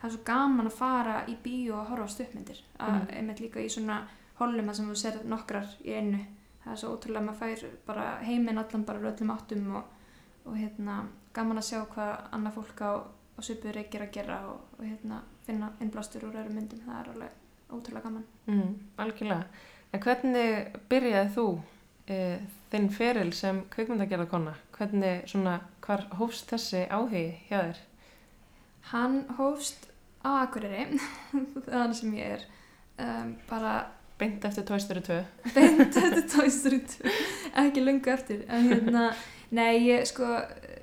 það 0.01 0.05
er 0.05 0.11
svo 0.11 0.25
gaman 0.25 0.67
að 0.67 0.73
fara 0.73 1.25
í 1.29 1.37
bíó 1.45 1.75
og 1.81 1.87
horfa 1.89 2.05
á 2.05 2.15
stuttmyndir 2.15 2.61
að 2.79 2.93
Mhm. 2.93 3.09
einmitt 3.17 3.41
líka 3.41 3.61
í 3.61 3.69
svona 3.69 4.03
hollum 4.41 4.69
að 4.71 4.79
sem 4.79 4.91
þú 4.91 4.99
ser 5.01 5.19
nokkrar 5.29 5.73
í 5.85 5.95
einu 5.95 6.21
það 6.65 6.73
er 6.73 6.81
svo 6.83 6.93
ótrúlega 6.95 7.23
að 7.23 7.27
maður 7.29 7.41
fær 7.41 7.79
bara 7.87 8.07
heiminn 8.27 8.63
allan 8.63 8.87
bara 8.89 9.11
öllum 9.13 9.33
áttum 9.35 9.73
og, 9.81 9.97
og 10.45 10.57
hérna 10.59 11.01
gaman 11.37 11.61
að 11.63 11.69
sjá 11.71 11.81
hvað 11.95 12.15
annað 12.37 12.57
fólk 12.59 12.85
á, 12.85 12.91
á 12.91 12.93
og 13.41 13.47
svipuður 13.47 13.79
reykir 13.81 14.05
að 14.05 14.15
gera 14.19 14.39
og, 14.51 14.65
og 14.79 14.85
hérna, 14.85 15.21
finna 15.47 15.73
innblástur 15.81 16.27
úr 16.29 16.41
öðrum 16.43 16.59
myndum 16.61 16.83
það 16.85 16.97
er 17.01 17.13
alveg 17.15 17.37
ótrúlega 17.71 18.09
gaman 18.09 18.27
Mm, 18.51 18.73
algjörlega. 18.99 19.45
En 19.93 20.01
hvernig 20.03 20.81
byrjaði 20.91 21.31
þú 21.37 21.45
e, 22.11 22.17
þinn 22.73 22.89
feril 22.91 23.31
sem 23.37 23.61
kveikmyndagerðarkonna? 23.71 24.57
Hvernig, 24.75 25.29
svona, 25.31 25.61
hvar 25.85 26.03
hófst 26.19 26.51
þessi 26.51 26.83
áhugi 26.91 27.29
hjá 27.47 27.61
þér? 27.61 27.81
hann 28.91 29.25
hófst 29.39 29.89
á 30.25 30.45
Akureyri 30.45 30.99
þannig 31.69 31.97
sem 31.99 32.15
ég 32.19 32.37
er 32.37 32.47
um, 33.01 33.35
bara 33.49 33.75
Beint 34.21 34.45
eftir 34.45 34.67
Toy 34.69 34.81
Story 34.83 35.03
2. 35.07 35.19
beint 35.57 35.81
eftir 35.97 36.25
Toy 36.29 36.51
Story 36.53 36.81
2 36.95 37.13
ekki 37.65 37.85
lungu 37.85 38.13
eftir 38.13 38.43
en 38.49 38.69
hérna, 38.69 39.07
nei, 39.57 39.81
ég 39.89 40.05
sko 40.09 40.29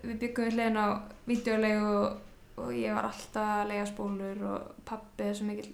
við 0.03 0.17
byggum 0.23 0.47
við 0.47 0.55
hliðin 0.57 0.79
á 0.81 0.87
videolegu 1.27 1.91
og, 2.01 2.21
og 2.63 2.71
ég 2.75 2.95
var 2.97 3.09
alltaf 3.09 3.51
að 3.59 3.67
lega 3.71 3.89
spólur 3.89 4.45
og 4.51 4.71
pappi 4.87 5.29
er 5.29 5.37
svo 5.37 5.49
mikil 5.49 5.73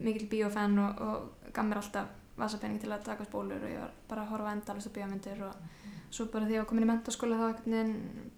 mikil 0.00 0.26
bíófan 0.30 0.78
og, 0.80 1.00
og 1.04 1.52
gaf 1.54 1.66
mér 1.66 1.82
alltaf 1.82 2.16
vasapenning 2.40 2.80
til 2.80 2.92
að 2.94 3.04
taka 3.10 3.26
spólur 3.28 3.60
og 3.60 3.72
ég 3.72 3.82
var 3.82 3.92
bara 4.08 4.24
að 4.24 4.32
horfa 4.34 4.54
endalist 4.56 4.90
á 4.90 4.96
bíómyndir 4.96 5.42
og 5.44 5.80
svo 6.10 6.26
bara 6.32 6.46
því 6.46 6.54
að 6.54 6.56
ég 6.56 6.62
var 6.64 6.70
komin 6.70 6.86
í 6.86 6.90
mentaskóla 6.90 7.40
þá 7.40 7.50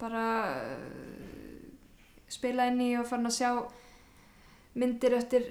bara 0.01 0.25
uh, 0.57 1.23
spila 2.29 2.67
inn 2.69 2.81
í 2.81 2.91
og 2.99 3.07
farin 3.09 3.29
að 3.29 3.39
sjá 3.39 3.51
myndir 4.81 5.17
eftir 5.19 5.47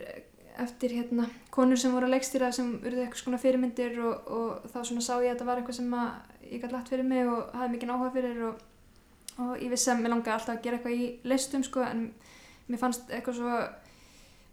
eftir 0.63 0.93
hérna 0.95 1.27
konur 1.53 1.79
sem 1.79 1.93
voru 1.93 2.07
að 2.07 2.13
leikstýra 2.15 2.51
sem 2.55 2.71
urðu 2.79 3.03
eitthvað 3.05 3.21
svona 3.23 3.39
fyrirmyndir 3.41 3.99
og, 4.05 4.31
og 4.37 4.67
þá 4.73 4.79
svona 4.87 5.03
sá 5.05 5.13
ég 5.19 5.29
að 5.29 5.35
þetta 5.35 5.47
var 5.49 5.61
eitthvað 5.61 5.79
sem 5.79 5.95
ég 6.51 6.61
gæti 6.63 6.75
lagt 6.75 6.91
fyrir 6.93 7.07
mig 7.07 7.27
og 7.31 7.53
hafði 7.57 7.73
mikið 7.75 7.93
áhuga 7.95 8.11
fyrir 8.15 8.41
og, 8.49 8.63
og 9.45 9.53
ég 9.61 9.71
vissi 9.73 9.91
að 9.93 10.01
mér 10.03 10.13
langaði 10.15 10.35
alltaf 10.37 10.55
að 10.55 10.63
gera 10.65 10.79
eitthvað 10.79 10.97
í 11.05 11.09
listum 11.31 11.63
sko 11.67 11.83
en 11.87 12.05
mér 12.71 12.81
fannst 12.81 13.11
eitthvað 13.11 13.39
svo 13.41 13.59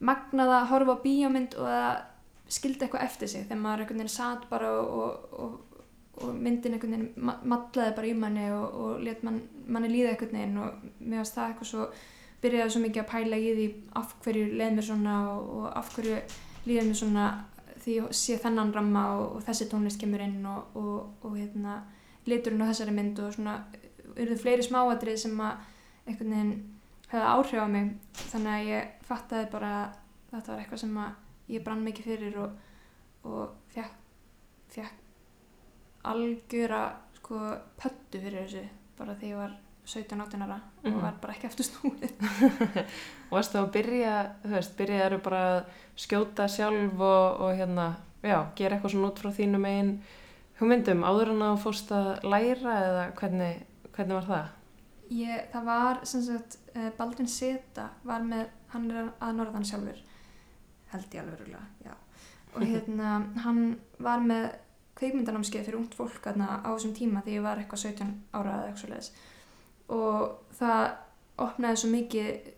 magnað 0.09 0.53
að 0.55 0.69
horfa 0.73 0.95
á 0.95 1.03
bíómynd 1.05 1.57
og 1.59 1.71
að 1.75 1.97
skildi 2.59 2.87
eitthvað 2.87 3.05
eftir 3.09 3.29
sig 3.33 3.47
þegar 3.49 3.63
maður 3.63 3.83
einhvern 3.85 3.99
veginn 4.03 4.15
satt 4.15 4.45
bara 4.51 4.69
og, 4.81 5.33
og, 5.39 5.57
myndin 6.39 6.77
einhvern 6.77 6.95
veginn 6.95 7.27
ma- 7.29 7.39
matlaði 7.53 7.97
bara 7.99 8.09
í 8.11 8.15
manni 8.19 8.47
og 8.55 9.03
let 9.05 9.25
man, 9.27 9.41
manni 9.67 9.91
líða 9.93 10.15
einhvern 10.15 10.39
veginn 10.39 10.63
og 10.63 10.87
mér 11.03 11.21
fannst 11.21 11.37
það 11.37 11.51
eitthvað 11.53 11.71
svo 11.73 11.89
byrjaði 12.43 12.75
svo 12.75 12.83
mikið 12.85 13.03
að 13.03 13.11
pæla 13.13 13.39
í 13.39 13.53
því 13.57 13.67
af 13.99 14.15
hverju 14.25 14.49
leið 14.59 14.75
mér 14.77 14.87
svona 14.87 15.15
og, 15.35 15.69
af 15.75 15.93
hverju 15.95 16.19
líður 16.69 16.89
mér 16.89 16.99
svona 17.01 17.27
því 17.83 17.97
sé 18.15 18.39
þennan 18.43 18.73
ramma 18.75 19.05
og, 19.17 19.25
og 19.39 19.47
þessi 19.47 19.69
tónlist 19.71 20.01
kemur 20.01 20.23
inn 20.25 20.41
og, 20.47 20.77
og, 20.79 21.25
og 21.25 21.37
hérna, 21.39 21.81
liturinn 22.29 22.63
á 22.63 22.71
þessari 22.71 22.95
mynd 22.95 23.21
og 23.25 23.35
svona 23.35 23.57
urðu 24.19 24.39
fleiri 24.43 24.67
smáatrið 24.67 25.23
sem 25.25 25.41
að 25.41 25.65
einhvern 26.09 26.35
veginn 26.35 26.55
hefði 27.09 27.33
áhrif 27.33 27.65
á 27.65 27.69
mig. 27.73 27.91
Þannig 28.29 28.55
að 28.55 28.71
ég 28.73 28.95
fattaði 29.09 29.51
bara 29.53 29.73
að 29.81 29.99
þetta 30.33 30.53
var 30.53 30.63
eitthvað 30.63 30.83
sem 30.85 30.99
að 31.03 31.55
ég 31.55 31.65
brann 31.65 31.85
mikið 31.87 32.11
fyrir 32.13 32.41
og, 32.43 32.57
fekk, 33.73 33.95
fekk 34.75 35.05
algjöra 36.09 36.83
sko 37.19 37.39
pöttu 37.79 38.21
fyrir 38.23 38.45
þessu 38.45 38.65
bara 38.99 39.17
þegar 39.19 39.31
ég 39.31 39.41
var 39.41 39.57
17-18 39.89 40.43
ára 40.47 40.59
Mhm. 40.83 40.95
og 40.95 41.03
var 41.03 41.15
bara 41.23 41.33
ekki 41.35 41.47
eftir 41.49 41.67
snúið 41.67 42.13
Og 43.29 43.35
varst 43.37 43.53
þú 43.55 43.61
að 43.63 43.73
byrja, 43.77 44.13
þú 44.45 44.53
veist, 44.55 44.77
byrjaðu 44.79 45.19
bara 45.25 45.41
að 45.49 45.59
skjóta 45.99 46.47
sjálf 46.49 47.01
og, 47.01 47.41
og 47.45 47.57
hérna, 47.59 47.87
já, 48.23 48.39
gera 48.57 48.77
eitthvað 48.77 48.95
svona 48.95 49.11
út 49.11 49.19
frá 49.23 49.31
þínum 49.37 49.67
einn 49.69 49.91
hugmyndum 50.61 51.03
áður 51.07 51.33
en 51.35 51.43
að 51.47 51.57
þú 51.57 51.63
fórst 51.67 51.93
að 51.95 52.09
læra 52.25 52.77
eða 52.85 53.05
hvernig, 53.21 53.61
hvernig 53.97 54.17
var 54.19 54.29
það? 54.31 54.55
Ég, 55.19 55.45
það 55.53 55.65
var 55.71 56.01
sem 56.05 56.23
sagt 56.27 56.59
eh, 56.75 56.91
Baldvin 56.99 57.29
Seta 57.33 57.89
var 58.05 58.25
með, 58.29 58.47
hann 58.75 58.91
er 58.91 59.11
að 59.25 59.37
norðan 59.39 59.65
sjálfur 59.69 60.01
held 60.93 61.15
ég 61.15 61.23
alveg 61.23 61.41
rúglega, 61.43 61.67
já 61.85 61.95
og 62.57 62.65
hérna, 62.73 63.13
hann 63.45 63.63
var 64.03 64.21
með 64.25 64.49
kveikmyndanámskeið 64.99 65.67
fyrir 65.69 65.79
ungt 65.79 65.95
fólk 65.95 66.17
þarna 66.25 66.59
á 66.65 66.69
þessum 66.75 66.95
tíma 66.97 67.21
þegar 67.23 67.37
ég 67.39 67.45
var 67.45 67.61
eitthvað 67.63 67.83
17 67.85 68.15
ára 68.35 68.55
eða 68.57 68.65
eitthvað 68.71 68.83
svoleiðis 68.83 69.11
og 69.95 70.55
það 70.59 70.85
opnaði 71.39 71.81
svo 71.81 71.91
mikið 71.93 72.55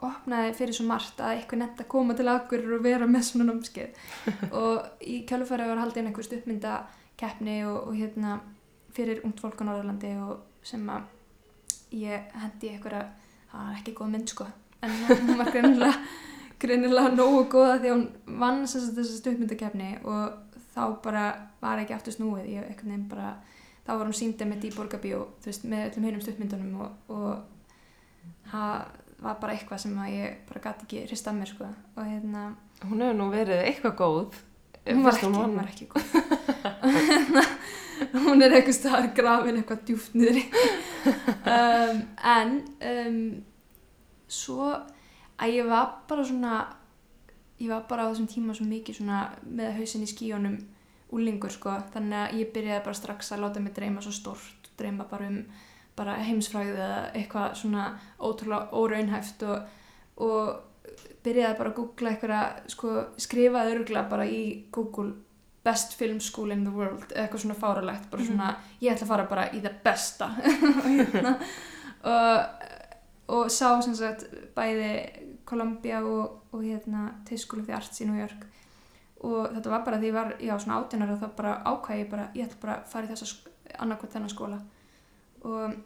opnaði 0.00 0.52
fyrir 0.56 0.76
svo 0.76 0.86
margt 0.88 1.20
að 1.20 1.34
eitthvað 1.36 1.60
nefnt 1.62 1.82
að 1.82 1.90
koma 1.92 2.16
til 2.16 2.28
akkur 2.32 2.64
og 2.76 2.84
vera 2.84 3.08
með 3.08 3.26
svona 3.28 3.50
námskeið. 3.50 3.98
Og 4.60 5.04
í 5.04 5.20
kjálfæri 5.28 5.68
var 5.68 5.82
haldið 5.82 6.08
einhver 6.08 6.26
stuppmyndakeppni 6.26 7.56
og, 7.68 7.90
og 7.90 7.98
hérna 7.98 8.38
fyrir 8.96 9.20
ungt 9.26 9.42
fólk 9.42 9.60
á 9.60 9.64
Norðurlandi 9.68 10.14
og 10.24 10.64
sem 10.66 10.86
að 10.90 11.04
ég 12.00 12.32
hendi 12.40 12.72
einhverja 12.72 13.04
það 13.50 13.68
var 13.68 13.78
ekki 13.78 13.96
góð 13.98 14.12
mynd 14.14 14.32
sko. 14.32 14.48
En 14.80 14.96
hún 15.10 15.36
var 15.36 15.52
greinilega 15.52 15.94
greinilega 16.62 17.14
nógu 17.14 17.44
góða 17.52 17.78
því 17.80 17.90
að 17.90 17.96
hún 17.98 18.38
vann 18.40 18.66
sem 18.68 18.84
sagt 18.84 18.98
þessa 19.00 19.20
stuppmyndakefni 19.20 19.92
og 20.08 20.60
þá 20.72 20.82
bara 21.04 21.24
var 21.60 21.82
ekki 21.82 21.96
aftur 21.96 22.16
snúið. 22.16 22.48
Ég 22.54 22.64
einhvern 22.64 22.94
veginn 22.94 23.08
bara 23.10 23.34
þá 23.90 23.98
var 23.98 24.06
hún 24.06 24.14
síndið 24.14 24.46
með 24.46 24.62
veist 25.44 25.64
með 25.66 25.80
öllum 25.88 26.04
hinum 26.06 26.20
stuppmyndunum 26.22 26.80
og, 26.84 26.90
og 27.10 27.42
það 28.52 28.76
var 29.20 29.36
bara 29.40 29.52
eitthvað 29.56 29.80
sem 29.82 29.98
að 29.98 30.14
ég 30.14 30.28
bara 30.48 30.64
gæti 30.64 30.82
ekki 30.86 30.98
hrist 31.08 31.28
af 31.28 31.34
mér 31.36 31.48
sko. 31.50 31.64
Og 31.96 32.04
hérna 32.06 32.42
Hún 32.86 33.00
hefur 33.02 33.16
nú 33.18 33.26
verið 33.34 33.60
eitthvað 33.66 33.94
góð. 33.98 34.30
hún 34.86 35.02
var 35.04 35.12
fyrst 35.12 35.24
ekki, 35.26 35.42
hún 35.42 35.58
var 35.58 35.68
ekki 35.68 35.86
góð. 35.90 36.04
Hún 38.24 38.40
er 38.40 38.54
eitthvað 38.56 38.78
staðar 38.78 39.10
grafin 39.12 39.60
eitthvað 39.60 39.84
djúft 39.90 40.14
niður 40.16 40.40
um, 41.44 41.96
en 42.32 42.50
um, 42.88 43.44
svo 44.24 44.64
að 44.70 45.52
ég 45.58 45.68
var 45.68 46.00
bara 46.08 46.24
svona 46.24 46.64
ég 47.60 47.68
var 47.68 47.84
bara 47.90 48.08
á 48.08 48.10
þessum 48.10 48.30
tíma 48.30 48.56
svo 48.56 48.64
mikið 48.70 48.94
svona 49.02 49.18
með 49.44 49.76
hausinn 49.82 50.06
í 50.06 50.08
skíunum 50.08 50.56
úlingur 51.16 51.52
sko, 51.52 51.74
þannig 51.94 52.18
að 52.20 52.38
ég 52.40 52.52
byrjaði 52.54 52.84
bara 52.86 53.00
strax 53.00 53.32
að 53.34 53.44
láta 53.44 53.62
mig 53.62 53.74
dreyma 53.76 54.04
svo 54.04 54.12
stórt 54.14 54.70
dreyma 54.78 55.06
bara 55.10 55.28
um 55.28 55.42
bara 55.98 56.16
heimsfræði 56.24 56.76
eða 56.78 57.00
eitthvað 57.18 57.56
svona 57.60 57.86
ótrúlega 58.22 58.78
óraunhæft 58.78 59.42
og, 59.44 59.64
og 60.24 60.94
byrjaði 61.24 61.58
bara 61.58 61.72
að 61.72 61.76
googla 61.80 62.12
eitthvað 62.14 62.70
sko, 62.72 62.92
skrifaði 63.20 63.74
örgulega 63.74 64.12
bara 64.12 64.28
í 64.28 64.42
Google 64.72 65.12
best 65.66 65.96
film 65.98 66.20
school 66.24 66.54
in 66.54 66.64
the 66.64 66.72
world 66.72 67.10
eitthvað 67.12 67.44
svona 67.44 67.58
fáralegt, 67.58 68.08
bara 68.12 68.24
svona 68.24 68.52
ég 68.80 68.94
ætla 68.94 69.06
að 69.06 69.12
fara 69.12 69.26
bara 69.28 69.48
í 69.52 69.60
það 69.60 69.80
besta. 69.84 70.30
Og, 70.80 70.86
hérna, 70.88 71.34
og, 72.08 72.62
og 73.36 73.50
sá 73.52 73.66
sem 73.84 73.96
sagt 73.98 74.24
bæði 74.56 74.94
Columbia 75.46 76.00
og, 76.06 76.46
og 76.54 76.62
hérna 76.64 77.10
of 77.20 77.66
the 77.66 77.74
Arts 77.74 78.00
í 78.00 78.06
New 78.08 78.16
York 78.16 78.46
og 79.20 79.52
þetta 79.54 79.72
var 79.72 79.84
bara 79.86 80.00
því 80.00 80.10
ég 80.10 80.16
var 80.16 80.34
já, 80.40 80.54
svona 80.58 80.80
átjunar 80.80 81.12
og 81.14 81.20
þá 81.20 81.28
bara 81.36 81.54
ákvæði 81.68 82.02
ég 82.04 82.10
bara 82.10 82.26
ég 82.34 82.46
ætla 82.46 82.60
bara 82.62 82.76
að 82.78 82.90
fara 82.92 83.06
í 83.06 83.10
þessa 83.10 83.80
annarkvæmt 83.80 84.14
þennan 84.16 84.32
skóla. 84.32 84.60
Og 85.44 85.78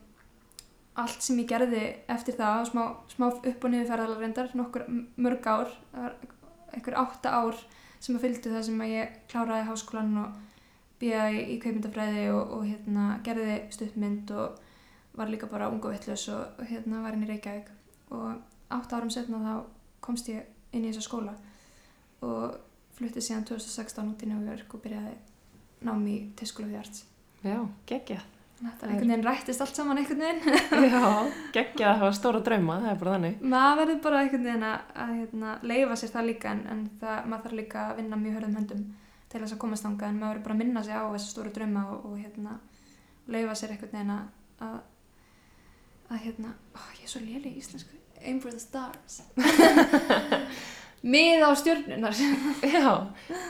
allt 1.02 1.26
sem 1.26 1.38
ég 1.42 1.50
gerði 1.50 1.82
eftir 2.14 2.38
það 2.38 2.68
smá, 2.70 2.82
smá 3.10 3.26
upp 3.32 3.64
og 3.66 3.70
niður 3.72 3.90
ferðalar 3.90 4.22
reyndar 4.22 4.52
nokkur 4.54 4.86
mörg 5.16 5.48
ár 5.50 5.72
einhver 6.74 6.98
átta 6.98 7.34
ár 7.34 7.58
sem 7.98 8.14
að 8.14 8.26
fylgdu 8.26 8.52
það 8.52 8.66
sem 8.68 8.82
að 8.84 8.92
ég 8.92 9.14
kláraði 9.32 9.68
háskólan 9.68 10.18
og 10.22 10.42
býjaði 11.00 11.40
í 11.54 11.56
kaupmyndafræði 11.62 12.26
og, 12.34 12.52
og 12.58 12.66
hérna, 12.68 13.06
gerði 13.26 13.56
stuttmynd 13.74 14.30
og 14.36 14.60
var 15.18 15.30
líka 15.30 15.48
bara 15.50 15.70
ung 15.70 15.82
og 15.84 15.94
vittlös 15.94 16.26
og, 16.34 16.58
og 16.58 16.68
hérna 16.68 17.02
var 17.02 17.14
henni 17.14 17.28
í 17.28 17.32
Reykjavík. 17.32 17.70
Og 18.14 18.74
átta 18.74 18.98
árum 18.98 19.12
setna 19.12 19.40
þá 19.42 19.54
komst 20.04 20.30
ég 20.30 20.46
inn 20.74 20.84
í 20.84 20.90
þessa 20.90 21.06
skóla. 21.06 21.34
Og 22.26 22.54
fluttið 22.98 23.26
síðan 23.26 23.46
2016 23.48 24.12
út 24.12 24.22
í 24.24 24.30
New 24.30 24.44
York 24.48 24.76
og 24.76 24.84
byrjaði 24.84 25.16
nám 25.84 26.06
í 26.08 26.16
the 26.36 26.78
Arts 26.78 27.04
Já, 27.44 27.58
geggjað. 27.88 28.22
Þetta 28.54 28.86
er 28.86 28.90
einhvern 28.92 29.10
veginn 29.10 29.26
rættist 29.26 29.60
allt 29.60 29.76
saman 29.76 29.98
einhvern 30.00 30.22
veginn 30.24 30.92
Já, 30.94 31.08
geggjað 31.56 31.88
að 31.90 31.98
hafa 32.00 32.12
stóra 32.16 32.40
drauma, 32.44 32.78
það 32.84 32.92
er 32.92 33.00
bara 33.00 33.16
þannig. 33.16 33.40
maður 33.54 33.80
verður 33.82 33.98
bara 34.06 34.20
einhvern 34.22 34.46
veginn 34.48 34.68
að, 34.68 34.92
að 35.04 35.16
hérna, 35.18 35.56
leifa 35.72 35.98
sér 36.00 36.14
það 36.14 36.28
líka 36.30 36.52
en, 36.54 36.62
en 36.72 36.84
það, 37.02 37.18
maður 37.32 37.48
þarf 37.48 37.58
líka 37.60 37.82
að 37.88 37.98
vinna 38.00 38.20
mjög 38.22 38.38
hörðum 38.38 38.56
höndum 38.60 38.86
til 39.32 39.42
þess 39.42 39.56
að 39.56 39.60
komast 39.66 39.88
þangað 39.88 40.08
en 40.08 40.22
maður 40.22 40.32
verður 40.32 40.46
bara 40.46 40.56
að 40.56 40.62
minna 40.62 40.84
sig 40.86 40.96
á 40.96 41.04
þessi 41.10 41.34
stóru 41.34 41.52
drauma 41.58 41.84
og, 41.90 42.06
og 42.08 42.16
hérna, 42.22 42.56
leifa 43.34 43.58
sér 43.58 43.74
einhvern 43.74 43.98
veginn 43.98 44.14
að 44.14 44.24
að, 44.62 44.80
að 46.10 46.24
hérna, 46.28 46.54
ó, 46.74 46.80
ég 47.00 47.06
er 47.06 47.12
svo 47.12 47.22
léli 47.24 47.52
í 47.52 47.60
íslensku 47.60 48.00
aim 48.24 48.40
for 48.40 48.54
the 48.54 48.60
stars 48.60 49.20
mið 51.04 51.44
á 51.44 51.50
stjörnunar 51.58 52.16
Já, 52.74 52.90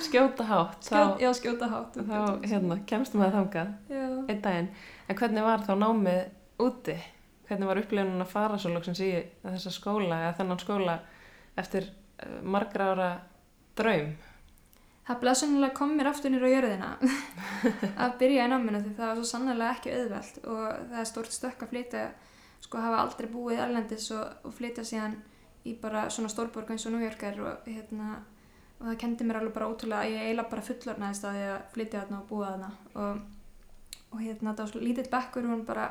skjóta 0.03 0.47
hátt, 0.49 0.79
Skjóta, 0.83 1.15
þá, 1.15 1.23
já, 1.23 1.31
skjóta 1.39 1.71
hátt 1.71 1.99
þá 1.99 2.21
hérna, 2.51 2.79
kemst 2.89 3.15
maður 3.19 3.37
þangað 3.39 3.73
já. 3.95 4.05
einn 4.29 4.43
daginn. 4.43 4.71
En 5.09 5.19
hvernig 5.21 5.47
var 5.47 5.65
þá 5.67 5.75
námið 5.79 6.65
úti? 6.65 6.97
Hvernig 7.49 7.69
var 7.71 7.81
upplifunum 7.83 8.25
að 8.25 8.33
fara 8.33 8.59
svo 8.59 8.73
loksins 8.73 9.03
í 9.05 9.11
þessa 9.45 9.73
skóla 9.75 10.23
eða 10.25 10.37
þennan 10.39 10.63
skóla 10.63 10.95
eftir 11.61 11.91
uh, 11.91 12.39
margra 12.43 12.93
ára 12.95 13.11
draum? 13.79 14.15
Það 15.05 15.19
blessunlega 15.21 15.77
kom 15.77 15.91
mér 15.99 16.09
aftur 16.09 16.33
nýra 16.33 16.49
á 16.49 16.55
jörðina 16.55 16.91
að 18.07 18.15
byrja 18.23 18.47
í 18.47 18.51
náminu 18.51 18.81
því 18.81 18.95
það 18.97 19.11
var 19.11 19.19
svo 19.21 19.29
sannlega 19.29 19.75
ekki 19.77 19.93
auðvelt 19.99 20.39
og 20.49 20.63
það 20.65 21.03
er 21.03 21.11
stórt 21.11 21.37
stökk 21.37 21.67
að 21.67 21.75
flytja 21.75 22.05
sko 22.65 22.81
hafa 22.81 23.03
aldrei 23.05 23.29
búið 23.29 23.61
erlendis 23.67 24.09
og, 24.17 24.25
og 24.49 24.55
flytja 24.57 24.87
síðan 24.89 25.19
í 25.65 25.75
bara 25.81 26.07
svona 26.13 26.31
stórborg 26.33 26.75
eins 26.75 26.87
og 26.87 26.95
New 26.95 27.05
York 27.05 27.23
er 27.25 27.41
og 27.41 27.69
hérna 27.69 28.19
og 28.79 28.89
það 28.91 28.99
kendi 29.01 29.25
mér 29.25 29.39
alveg 29.41 29.55
bara 29.55 29.69
ótrúlega 29.71 30.03
að 30.03 30.13
ég 30.13 30.25
eiginlega 30.25 30.51
bara 30.51 30.67
fullornaðist 30.67 31.27
að 31.29 31.39
ég 31.41 31.53
að 31.55 31.69
flytja 31.73 32.01
þarna 32.03 32.19
og 32.19 32.27
búa 32.29 32.51
þarna. 32.51 32.71
Og, 33.01 33.21
og 34.11 34.19
hérna 34.21 34.55
það 34.59 34.75
var 34.75 34.85
lítill 34.85 35.07
bekkur 35.13 35.49
hún 35.49 35.65
bara 35.69 35.87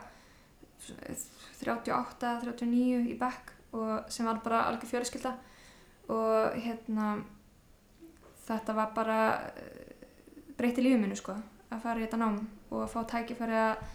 38, 1.64 2.34
39 2.44 3.08
í 3.10 3.18
bekk 3.18 3.54
og 3.74 4.12
sem 4.14 4.28
var 4.28 4.44
bara 4.46 4.66
algjör 4.68 4.92
fjölskylda. 4.92 5.34
Og 6.14 6.60
hérna 6.60 7.16
þetta 8.44 8.78
var 8.78 8.94
bara 8.94 9.20
breytti 10.58 10.84
lífið 10.84 11.02
minnu 11.02 11.18
sko 11.18 11.38
að 11.74 11.82
fara 11.82 12.02
í 12.02 12.06
þetta 12.06 12.20
nám 12.22 12.42
og 12.70 12.84
að 12.84 12.92
fá 12.94 13.00
tækifæri 13.16 13.58
að 13.58 13.86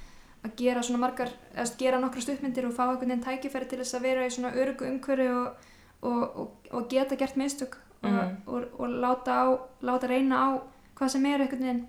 að 0.48 0.54
gera 0.56 0.82
svona 0.82 0.98
margar, 1.06 1.30
eða 1.54 1.76
gera 1.78 2.00
nokkra 2.00 2.20
stuppmyndir 2.24 2.66
og 2.66 2.72
fá 2.76 2.84
einhvern 2.88 3.08
veginn 3.12 3.24
tækifæri 3.24 3.68
til 3.68 3.78
þess 3.82 3.94
að 3.98 4.02
vera 4.08 4.26
í 4.26 4.30
svona 4.34 4.52
örugu 4.54 4.88
umhverju 4.88 5.36
og, 5.36 5.68
og, 6.02 6.22
og, 6.42 6.50
og 6.72 6.88
geta 6.90 7.16
gert 7.16 7.36
mistök 7.36 7.76
Mhm. 8.02 8.42
og 8.78 8.88
láta, 9.02 9.32
á, 9.42 9.46
láta 9.82 10.06
reyna 10.06 10.36
á 10.38 10.48
hvað 10.94 11.08
sem 11.10 11.24
er 11.26 11.40
einhvern 11.42 11.64
veginn 11.64 11.86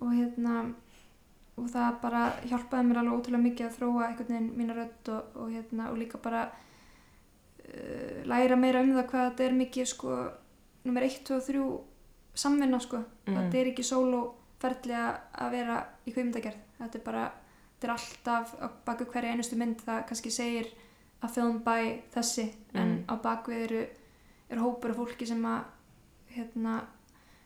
og 0.00 0.10
hérna 0.12 0.74
og 1.56 1.64
það 1.72 1.94
bara 2.02 2.20
hjálpaði 2.44 2.84
mér 2.90 2.98
alveg 3.00 3.14
ótrúlega 3.16 3.42
mikið 3.46 3.66
að 3.66 3.76
þróa 3.78 4.04
einhvern 4.08 4.28
veginn 4.28 4.50
mína 4.58 4.74
rödd 4.76 5.08
og 5.36 5.48
hérna 5.50 5.88
og 5.90 5.96
líka 5.98 6.18
bara 6.22 6.42
uh, 7.64 8.24
læra 8.28 8.56
meira 8.56 8.82
um 8.84 8.92
það 8.96 9.06
hvað 9.10 9.26
þetta 9.30 9.44
er 9.46 9.56
mikið 9.62 9.86
sko 9.94 10.16
nummer 10.84 11.02
1, 11.08 11.18
2 11.28 11.36
og 11.36 11.46
3 11.48 11.64
samvinna 12.44 12.80
sko 12.80 13.00
Mhm. 13.26 13.36
þetta 13.36 13.58
er 13.60 13.66
ekki 13.72 13.84
sólóferðli 13.84 14.96
að 15.40 15.50
vera 15.56 15.84
í 16.06 16.12
kveimdagerð 16.12 16.60
þetta 16.78 16.98
er 16.98 17.04
bara, 17.04 17.30
þetta 17.80 17.88
er 17.88 17.94
alltaf 17.96 18.54
á 18.60 18.66
baku 18.86 19.04
hverja 19.10 19.32
einustu 19.32 19.56
mynd 19.56 19.80
það 19.86 20.02
kannski 20.08 20.30
segir 20.30 20.66
að 21.22 21.30
film 21.34 21.58
by 21.64 22.02
þessi 22.14 22.52
en 22.74 22.88
Mhm. 22.88 23.04
á 23.08 23.14
bakvið 23.22 23.64
eru, 23.64 23.86
eru 24.50 24.60
hópur 24.60 24.90
af 24.90 24.96
fólki 24.96 25.26
sem 25.26 25.42
að 25.42 25.64
hérna 26.36 26.80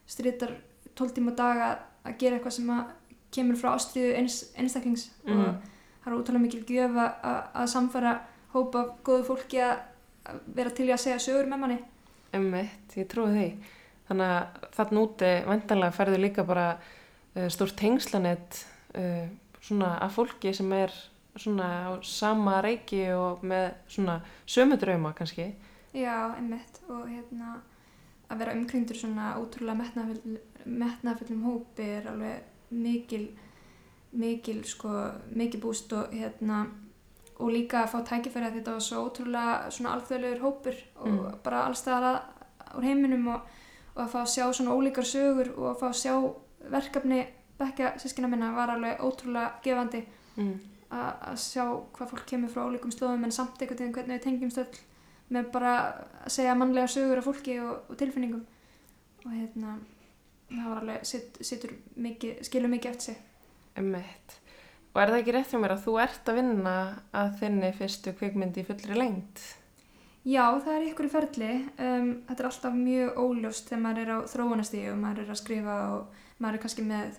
strítar 0.07 0.51
12 0.95 1.13
tíma 1.15 1.35
dag 1.37 1.57
að, 1.59 1.79
gera 2.19 2.37
eitthvað 2.39 2.53
sem 2.53 2.67
að 2.71 2.85
kemur 3.33 3.57
frá 3.57 3.75
ástriðu 3.75 4.15
eins, 4.19 4.53
einstaklings 4.57 5.11
Mhm. 5.25 5.39
og 5.41 5.55
það 6.05 6.13
er 6.13 6.19
útrúlega 6.19 6.43
mikil 6.43 6.65
gjöf 6.65 6.97
að, 6.99 7.15
samfara 7.69 8.21
hópa 8.53 8.79
af 8.81 8.89
góðu 9.05 9.25
fólki 9.25 9.59
að, 9.59 9.79
vera 10.55 10.71
til 10.71 10.87
í 10.89 10.93
að 10.93 10.99
segja 11.01 11.19
sögur 11.19 11.47
með 11.49 11.59
manni 11.59 11.79
Ummitt, 12.35 12.97
ég 12.97 13.07
trúi 13.07 13.31
því. 13.31 13.59
Þannig 14.09 14.27
að 14.27 14.71
þarna 14.75 15.01
úti 15.07 15.29
vantanlega 15.47 15.93
ferðu 15.95 16.19
líka 16.19 16.43
bara 16.45 16.79
uh, 17.37 17.49
stórt 17.49 17.77
tengslanett 17.77 18.65
uh, 18.97 19.29
svona 19.65 19.95
af 20.05 20.13
fólki 20.17 20.53
sem 20.55 20.73
er 20.77 20.93
svona 21.37 21.69
á 21.89 21.93
sama 22.05 22.61
reiki 22.63 23.07
og 23.17 23.43
með 23.43 23.71
svona 23.89 24.21
sömu 24.47 24.77
drauma 24.81 25.13
kannski. 25.17 25.49
Já, 25.95 26.35
einmitt 26.37 26.81
og 26.89 27.09
hérna 27.09 27.57
að 28.31 28.39
vera 28.41 28.55
umkringdur 28.57 28.97
svona 28.99 29.35
ótrúlega 29.41 29.79
metnaðfull, 29.79 30.39
metnaðfullum 30.65 31.43
hópi 31.49 31.89
er 31.99 32.09
alveg 32.11 32.43
mikil 32.71 33.29
mikil 34.15 34.63
sko, 34.65 34.89
mikil 35.35 35.61
búst 35.61 35.93
og 35.93 36.13
hérna 36.15 36.65
og 37.39 37.51
líka 37.51 37.81
að 37.83 37.91
fá 37.91 37.99
tækifæri 38.07 38.47
að 38.47 38.59
þetta 38.61 38.75
var 38.77 38.85
svo 38.87 39.01
ótrúlega 39.09 39.71
svona 39.75 39.95
alþjóðlegur 39.97 40.43
hópur 40.45 40.77
og 41.03 41.09
Mm. 41.09 41.33
bara 41.43 41.65
allstaðar 41.67 42.21
úr 42.77 42.85
heiminum 42.87 43.27
og, 43.35 43.41
og 43.97 44.03
að 44.05 44.11
fá 44.13 44.21
að 44.23 44.33
sjá 44.35 44.45
svona 44.53 44.75
ólíkar 44.77 45.05
sögur 45.07 45.51
og 45.59 45.67
að 45.73 45.81
fá 45.81 45.87
að 45.89 46.01
sjá 46.03 46.15
verkefni 46.71 47.27
bekka 47.65 47.95
sískina 48.03 48.31
minna 48.31 48.53
var 48.57 48.75
alveg 48.77 49.03
ótrúlega 49.05 49.59
gefandi 49.65 50.05
Mm. 50.35 50.57
að 50.91 51.37
sjá 51.39 51.63
hvað 51.95 52.09
fólk 52.11 52.25
kemur 52.27 52.51
frá 52.51 52.65
ólíkum 52.67 52.91
slóðum 52.91 53.23
en 53.25 53.33
samt 53.35 53.61
einhvern 53.63 53.79
veginn 53.79 53.93
hvernig 53.95 54.17
við 54.19 54.25
tengjumst 54.25 54.59
öll 54.59 54.81
með 55.31 55.51
bara 55.55 55.75
að 56.25 56.33
segja 56.35 56.55
mannlega 56.59 56.91
sögur 56.91 57.21
af 57.21 57.29
fólki 57.29 57.55
og, 57.63 57.85
og 57.89 57.97
tilfinningum 58.01 58.43
og 59.25 59.31
hérna 59.33 59.77
það 60.51 60.67
var 60.69 60.81
alveg, 60.83 61.05
sit, 61.07 61.39
situr 61.41 61.77
mikið, 61.97 62.43
skilur 62.49 62.73
mikið 62.75 62.91
eftir 62.91 63.15
sig 63.15 63.23
Ummitt. 63.79 64.35
Og 64.95 65.01
er 65.03 65.11
það 65.11 65.21
ekki 65.21 65.33
rétt 65.35 65.55
hjá 65.55 65.59
mér 65.63 65.73
að 65.75 65.87
þú 65.87 65.95
ert 66.05 66.29
að 66.31 66.37
vinna 66.39 66.75
að 67.19 67.33
þinni 67.41 67.71
fyrstu 67.79 68.13
kvikmyndi 68.19 68.67
fullri 68.69 68.99
lengt? 68.99 69.41
Já, 70.25 70.45
það 70.63 70.75
er 70.75 70.85
ykkur 70.91 71.09
í 71.09 71.15
ferli 71.15 71.49
um, 71.79 72.13
þetta 72.29 72.39
er 72.39 72.51
alltaf 72.51 72.77
mjög 72.77 73.19
óljóst 73.25 73.71
þegar 73.71 73.83
maður 73.87 74.05
er 74.05 74.13
á 74.15 74.19
þróunastíu 74.35 74.93
og 74.93 75.01
maður 75.03 75.25
er 75.25 75.33
að 75.35 75.41
skrifa 75.43 75.79
og 75.97 76.23
maður 76.45 76.59
er 76.59 76.65
kannski 76.65 76.87
með, 76.87 77.19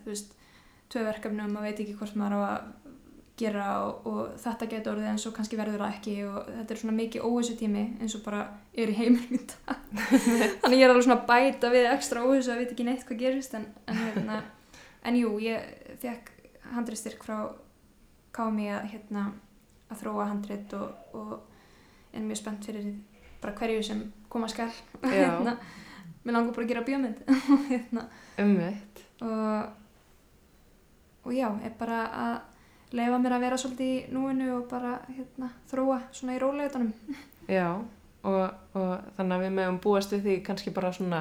tvö 0.94 1.06
verkefni 1.10 1.44
og 1.44 1.54
maður 1.54 1.72
veit 1.72 1.84
ekki 1.84 1.98
hvort 2.00 2.18
maður 2.22 2.38
á 2.38 2.42
að 2.46 2.74
gera 3.36 3.66
og, 3.84 4.06
og 4.08 4.20
þetta 4.40 4.68
getur 4.72 4.94
orðið 4.94 5.10
eins 5.12 5.26
og 5.28 5.34
kannski 5.36 5.58
verður 5.60 5.82
það 5.84 5.96
ekki 5.98 6.14
og 6.24 6.38
þetta 6.48 6.74
er 6.74 6.80
svona 6.80 6.96
mikið 6.96 7.26
óvissu 7.28 7.56
tími 7.60 7.84
eins 8.00 8.16
og 8.16 8.24
bara 8.24 8.46
er 8.72 8.92
í 8.92 8.96
heimilum 8.96 9.36
í 9.36 9.42
dag 9.52 9.82
þannig 10.62 10.78
ég 10.78 10.86
er 10.86 10.94
alveg 10.94 11.08
svona 11.08 11.26
bæta 11.28 11.72
við 11.74 11.90
ekstra 11.92 12.24
óvissu 12.24 12.54
að 12.54 12.62
veit 12.62 12.72
ekki 12.72 12.88
neitt 12.88 13.04
hvað 13.08 13.20
gerist 13.26 13.58
en, 13.60 13.68
en, 13.92 14.00
hérna, 14.06 14.40
en 15.04 15.20
jú, 15.20 15.34
ég 15.44 15.98
fekk 16.04 16.32
handristyrk 16.78 17.28
frá 17.28 17.38
KMI 18.36 18.70
að, 18.78 18.88
hérna, 18.94 19.26
að 19.92 20.04
þróa 20.04 20.30
handrit 20.32 20.78
og, 20.80 21.16
og 21.16 21.36
er 22.16 22.24
mjög 22.24 22.40
spennt 22.40 22.70
fyrir 22.70 22.88
bara 23.44 23.56
hverju 23.60 23.84
sem 23.84 24.06
koma 24.32 24.48
skal 24.52 24.72
og 25.02 25.10
Já. 25.12 25.18
hérna, 25.28 25.58
mér 26.24 26.40
langar 26.40 26.56
bara 26.56 26.70
að 26.70 26.72
gera 26.72 26.88
bjómynd 26.88 27.20
Ummitt. 28.40 29.02
og, 29.22 29.70
og 31.24 31.34
já, 31.36 31.48
er 31.64 31.74
bara 31.80 32.02
að 32.26 32.96
leifa 32.96 33.20
mér 33.22 33.36
að 33.36 33.46
vera 33.46 33.60
svolítið 33.60 33.92
í 33.92 34.14
núinu 34.16 34.50
og 34.58 34.68
bara 34.72 34.98
hérna, 35.10 35.52
þróa 35.72 36.00
svona 36.16 36.36
í 36.36 36.42
róleitunum. 36.42 36.94
Já, 37.58 37.68
og, 38.26 38.46
og 38.74 38.94
þannig 39.18 39.36
að 39.36 39.44
við 39.44 39.52
meðum 39.60 39.82
búast 39.84 40.14
við 40.16 40.24
því 40.26 40.36
kannski 40.48 40.74
bara 40.74 40.94
svona 40.96 41.20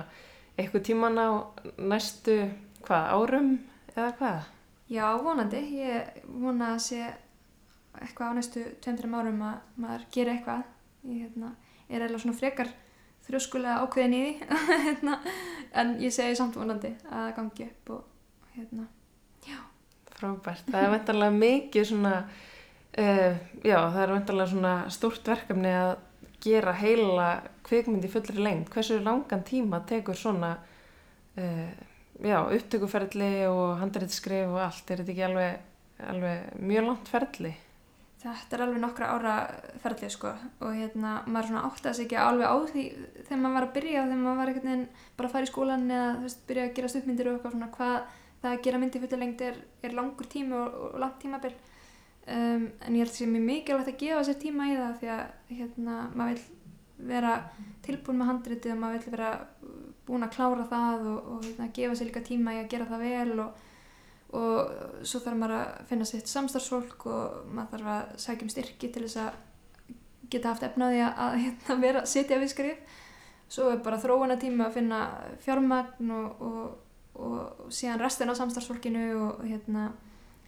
eitthvað 0.56 0.86
tíman 0.88 1.20
á 1.20 1.28
næstu, 1.76 2.38
hvað, 2.86 3.10
árum 3.12 3.50
eða 3.92 4.12
hvað? 4.20 4.46
Já, 4.92 5.04
vonandi. 5.20 5.60
Ég 5.80 6.22
vona 6.28 6.74
að 6.74 6.80
sé 6.86 7.02
eitthvað 8.00 8.32
á 8.32 8.36
næstu 8.38 8.64
2-3 8.84 9.10
árum 9.20 9.44
að 9.48 9.60
maður 9.84 10.08
gera 10.14 10.34
eitthvað. 10.36 10.64
Ég 11.04 11.26
hérna, 11.26 11.52
er 11.88 12.00
eiginlega 12.00 12.22
svona 12.24 12.38
frekar 12.38 12.72
þrjóskulega 13.28 13.80
ákveðin 13.84 14.18
í 14.18 14.24
því, 14.24 14.58
hérna, 14.88 15.20
en 15.72 15.96
ég 16.02 16.14
segi 16.14 16.36
samt 16.38 16.58
vonandi 16.60 16.92
að 17.08 17.22
það 17.22 17.32
gangi 17.38 17.70
upp 17.70 17.96
og 17.96 18.52
hérna, 18.56 18.88
Frábært. 20.14 20.66
Það 20.70 20.84
er 20.86 20.92
vendarlega 20.92 21.36
mikið 21.36 21.86
svona, 21.90 22.12
uh, 23.02 23.40
já, 23.66 23.78
það 23.78 24.02
er 24.04 24.12
vendarlega 24.14 24.52
svona 24.52 24.74
stórt 24.94 25.30
verkefni 25.30 25.72
að 25.74 25.94
gera 26.44 26.74
heila 26.78 27.28
kvikmynd 27.66 28.06
í 28.06 28.12
fullri 28.12 28.44
lengd. 28.44 28.70
Hversu 28.72 29.00
langan 29.02 29.44
tíma 29.46 29.82
tekur 29.88 30.18
svona, 30.18 30.54
uh, 31.40 31.68
já, 32.22 32.38
upptökuferðli 32.40 33.32
og 33.50 33.76
handreitsskrif 33.82 34.52
og 34.52 34.62
allt? 34.68 34.86
Er 34.86 35.02
þetta 35.02 35.14
ekki 35.16 35.26
alveg, 35.28 35.68
alveg 36.14 36.58
mjög 36.62 36.90
langt 36.90 37.10
ferðli? 37.10 37.54
Þetta 38.24 38.56
er 38.56 38.62
alveg 38.64 38.80
nokkra 38.80 39.08
ára 39.12 39.34
ferlið 39.82 40.12
sko. 40.14 40.30
Og 40.64 40.72
hérna 40.72 41.10
maður 41.28 41.50
svona 41.50 41.64
áttaði 41.68 41.98
sig 41.98 42.06
ekki 42.06 42.20
alveg 42.22 42.48
á 42.48 42.56
því 42.70 42.84
þegar 43.18 43.40
maður 43.42 43.56
var 43.58 43.66
að 43.66 43.74
byrja 43.76 44.04
þegar 44.06 44.22
maður 44.22 44.40
var 44.40 44.52
einhvern 44.52 44.70
veginn 44.70 44.86
bara 45.18 45.28
að 45.28 45.34
fara 45.34 45.48
í 45.48 45.50
skólan 45.50 45.86
eða 45.90 46.08
þú 46.14 46.24
veist 46.24 46.42
byrja 46.48 46.64
að 46.64 46.74
gera 46.78 46.90
stuppmyndir 46.94 47.28
og 47.28 47.36
eitthvað 47.36 47.54
svona 47.56 47.70
hvað 47.76 47.96
það 48.40 48.50
að 48.54 48.64
gera 48.64 48.80
myndi 48.80 49.02
fullir 49.04 49.20
lengt 49.20 49.44
er, 49.44 49.60
er 49.84 49.96
langur 49.98 50.28
tími 50.32 50.56
og, 50.56 50.80
og 50.88 50.98
langt 51.04 51.20
tímabil. 51.20 51.54
Um, 52.24 52.68
en 52.80 52.96
ég 52.96 53.04
held 53.04 53.12
sem 53.12 53.36
er 53.36 53.44
mikilvægt 53.44 53.92
að 53.92 54.00
gefa 54.00 54.24
sér 54.24 54.40
tíma 54.40 54.70
í 54.70 54.76
það 54.78 54.94
því 55.02 55.10
að 55.12 55.24
hérna 55.58 55.96
maður 56.16 56.38
vil 56.40 57.08
vera 57.10 57.34
tilbúin 57.84 58.20
með 58.20 58.30
handritið 58.30 58.72
og 58.72 58.80
maður 58.80 59.04
vil 59.04 59.14
vera 59.18 59.30
búin 60.08 60.24
að 60.24 60.34
klára 60.36 60.66
það 60.70 61.06
og, 61.10 61.30
og 61.34 61.44
hérna, 61.44 61.68
gefa 61.76 61.98
sér 61.98 62.08
líka 62.08 62.24
tíma 62.24 62.54
í 62.56 62.60
að 62.62 62.70
gera 62.72 62.88
það 62.88 63.04
vel 63.04 63.44
og 63.44 63.63
og 64.34 65.04
svo 65.06 65.20
þarf 65.22 65.38
maður 65.40 65.56
að 65.60 65.88
finna 65.90 66.06
sitt 66.08 66.30
samstarfsfólk 66.30 67.06
og 67.10 67.50
maður 67.54 67.84
þarf 67.84 67.90
að 67.94 68.22
sækja 68.24 68.46
um 68.46 68.52
styrki 68.52 68.90
til 68.92 69.04
þess 69.06 69.20
að 69.22 69.42
geta 70.32 70.52
haft 70.52 70.66
efnaði 70.66 71.02
að, 71.06 71.36
hérna, 71.42 71.76
vera, 71.82 72.04
sitja 72.08 72.40
við 72.40 72.52
skrif. 72.54 72.96
Svo 73.54 73.68
er 73.70 73.82
bara 73.84 74.00
þróuna 74.00 74.38
tíma 74.40 74.68
að 74.68 74.78
finna 74.78 75.00
fjármagn 75.44 76.10
og, 76.16 76.42
og, 76.48 77.20
og 77.20 77.72
síðan 77.74 78.02
restin 78.02 78.32
á 78.32 78.34
samstarfsfólkinu 78.40 79.04
og 79.20 79.44
hérna 79.44 79.90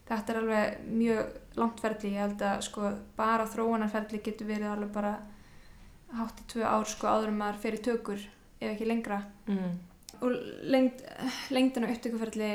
þetta 0.08 0.32
er 0.32 0.40
alveg 0.40 0.86
mjög 0.90 1.58
langt 1.60 1.82
ferli. 1.82 2.14
Ég 2.14 2.24
held 2.24 2.46
að 2.46 2.62
sko 2.66 2.92
bara 3.18 3.48
þróunarferli 3.50 4.22
getur 4.24 4.50
verið 4.50 4.72
alveg 4.72 4.94
bara 4.94 5.16
hátt 6.16 6.40
í 6.42 6.48
tvö 6.52 6.64
ár 6.64 6.88
sko 6.88 7.10
áður 7.10 7.32
en 7.32 7.38
maður 7.40 7.62
fyrir 7.64 7.84
tökur 7.84 8.22
ef 8.60 8.70
ekki 8.70 8.88
lengra. 8.88 9.20
Mm. 9.50 9.76
Og 10.22 10.36
lengd, 10.72 11.02
lengdin 11.54 11.86
á 11.86 11.92
upptökuferli 11.92 12.50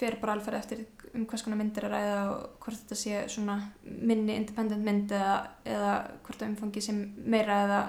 fer 0.00 0.16
bara 0.20 0.32
alveg 0.36 0.54
eftir 0.58 0.84
um 1.14 1.24
hvers 1.26 1.42
konar 1.42 1.58
myndir 1.58 1.84
að 1.88 1.94
ræða 1.96 2.18
og 2.30 2.60
hvort 2.62 2.78
þetta 2.78 2.96
sé 2.98 3.24
svona 3.32 3.56
minni 3.84 4.36
independent 4.38 4.84
mynd 4.86 5.10
eða, 5.12 5.34
eða 5.66 5.94
hvort 6.22 6.38
það 6.38 6.52
umfangi 6.52 6.82
sem 6.84 7.00
meira 7.26 7.56
eða 7.64 7.80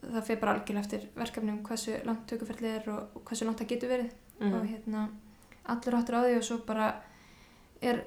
það 0.00 0.26
fer 0.28 0.38
bara 0.40 0.54
algjörlega 0.54 0.84
eftir 0.86 1.08
verkefnum 1.18 1.58
hversu 1.66 1.96
langt 2.06 2.22
tökuferli 2.30 2.70
er 2.78 2.86
og, 2.92 3.16
og 3.18 3.24
hversu 3.28 3.44
langt 3.48 3.60
það 3.60 3.72
getur 3.74 3.94
verið 3.96 4.12
og 4.40 4.54
Mm. 4.54 4.68
hérna 4.70 5.00
allur 5.68 5.94
áttur 5.98 6.16
á 6.16 6.20
því 6.24 6.36
og 6.38 6.44
svo 6.46 6.56
bara 6.64 6.86
er 7.82 7.98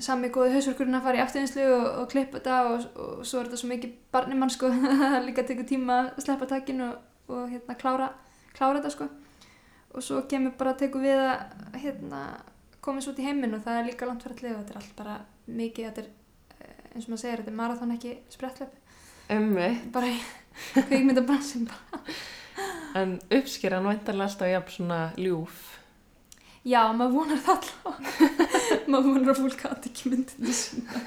sami 0.00 0.30
góði 0.32 0.54
hausverkurinn 0.54 0.96
að 0.96 1.02
fara 1.04 1.18
í 1.18 1.20
afturvinslu 1.20 1.66
og, 1.74 1.84
og 2.00 2.06
klippa 2.10 2.38
þetta 2.38 2.54
og, 2.70 2.86
og 2.96 3.26
svo 3.28 3.40
er 3.42 3.50
þetta 3.50 3.58
svo 3.60 3.68
mikið 3.68 3.92
barnimann 4.14 4.50
sko 4.50 4.70
líka 5.26 5.44
tekur 5.44 5.68
tíma 5.68 5.98
að 6.06 6.24
sleppa 6.24 6.48
takkinu 6.54 6.86
og, 6.88 6.96
og 7.28 7.52
hérna 7.52 7.76
klára, 7.76 8.08
klára 8.56 8.80
þetta 8.80 8.94
sko 8.96 9.10
og 9.94 10.04
svo 10.04 10.22
kemur 10.30 10.56
bara 10.58 10.74
að 10.74 10.84
tekur 10.84 11.04
við 11.04 11.22
að 11.22 11.78
hérna 11.82 12.22
komast 12.84 13.08
út 13.08 13.20
í 13.22 13.26
heiminn 13.26 13.56
og 13.56 13.64
það 13.64 13.80
er 13.80 13.90
líka 13.90 14.08
langt 14.08 14.24
ferðlið 14.26 14.56
og 14.56 14.62
þetta 14.62 14.74
er 14.74 14.80
allt 14.82 14.96
bara 14.98 15.18
mikið, 15.46 15.90
þetta 15.90 16.02
er 16.02 16.08
eh, 16.60 16.88
eins 16.94 17.06
og 17.06 17.12
maður 17.14 17.22
segir, 17.22 17.42
þetta 17.42 17.54
er 17.54 17.60
marathón 17.60 17.94
ekki 17.94 18.16
sprettlöp 18.32 18.80
Ummi, 19.32 19.68
bara 19.92 20.10
í 20.12 20.16
kveikmyndabransin 20.74 21.68
bara. 21.70 22.02
en 23.00 23.16
uppskýran 23.32 23.86
væntanlega 23.88 24.28
alltaf 24.28 24.50
jafn 24.50 24.74
svona 24.74 24.98
ljúf. 25.16 25.62
Já, 26.64 26.80
maður 26.96 27.14
vonar 27.18 27.40
það 27.44 27.54
alltaf 27.54 28.28
maður 28.92 29.08
vonar 29.08 29.32
að 29.32 29.40
fólk 29.40 29.64
hatt 29.64 29.88
ekki 29.88 30.12
myndinu 30.12 30.52
sína. 30.56 31.00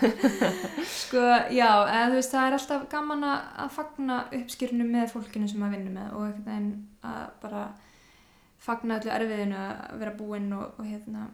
Sko, 0.97 1.21
já, 1.53 1.69
eða 1.69 2.15
veist 2.15 2.33
það 2.33 2.49
er 2.49 2.57
alltaf 2.57 2.87
gaman 2.91 3.25
að 3.29 3.37
að 3.65 3.71
fagna 3.77 4.19
uppskýrinu 4.39 4.89
með 4.89 5.13
fólkinu 5.13 5.49
sem 5.49 5.61
maður 5.61 5.77
vinnur 5.77 5.97
með 5.99 6.17
og 6.17 6.25
einhvern 6.27 6.49
veginn 6.49 6.73
að 7.13 7.23
bara 7.45 7.63
fagna 8.61 8.97
öllu 8.99 9.13
erfiðinu 9.13 9.59
að 9.59 9.99
vera 10.01 10.15
búinn 10.17 10.49
og, 10.57 10.79
og 10.79 10.87
hérna 10.87 11.27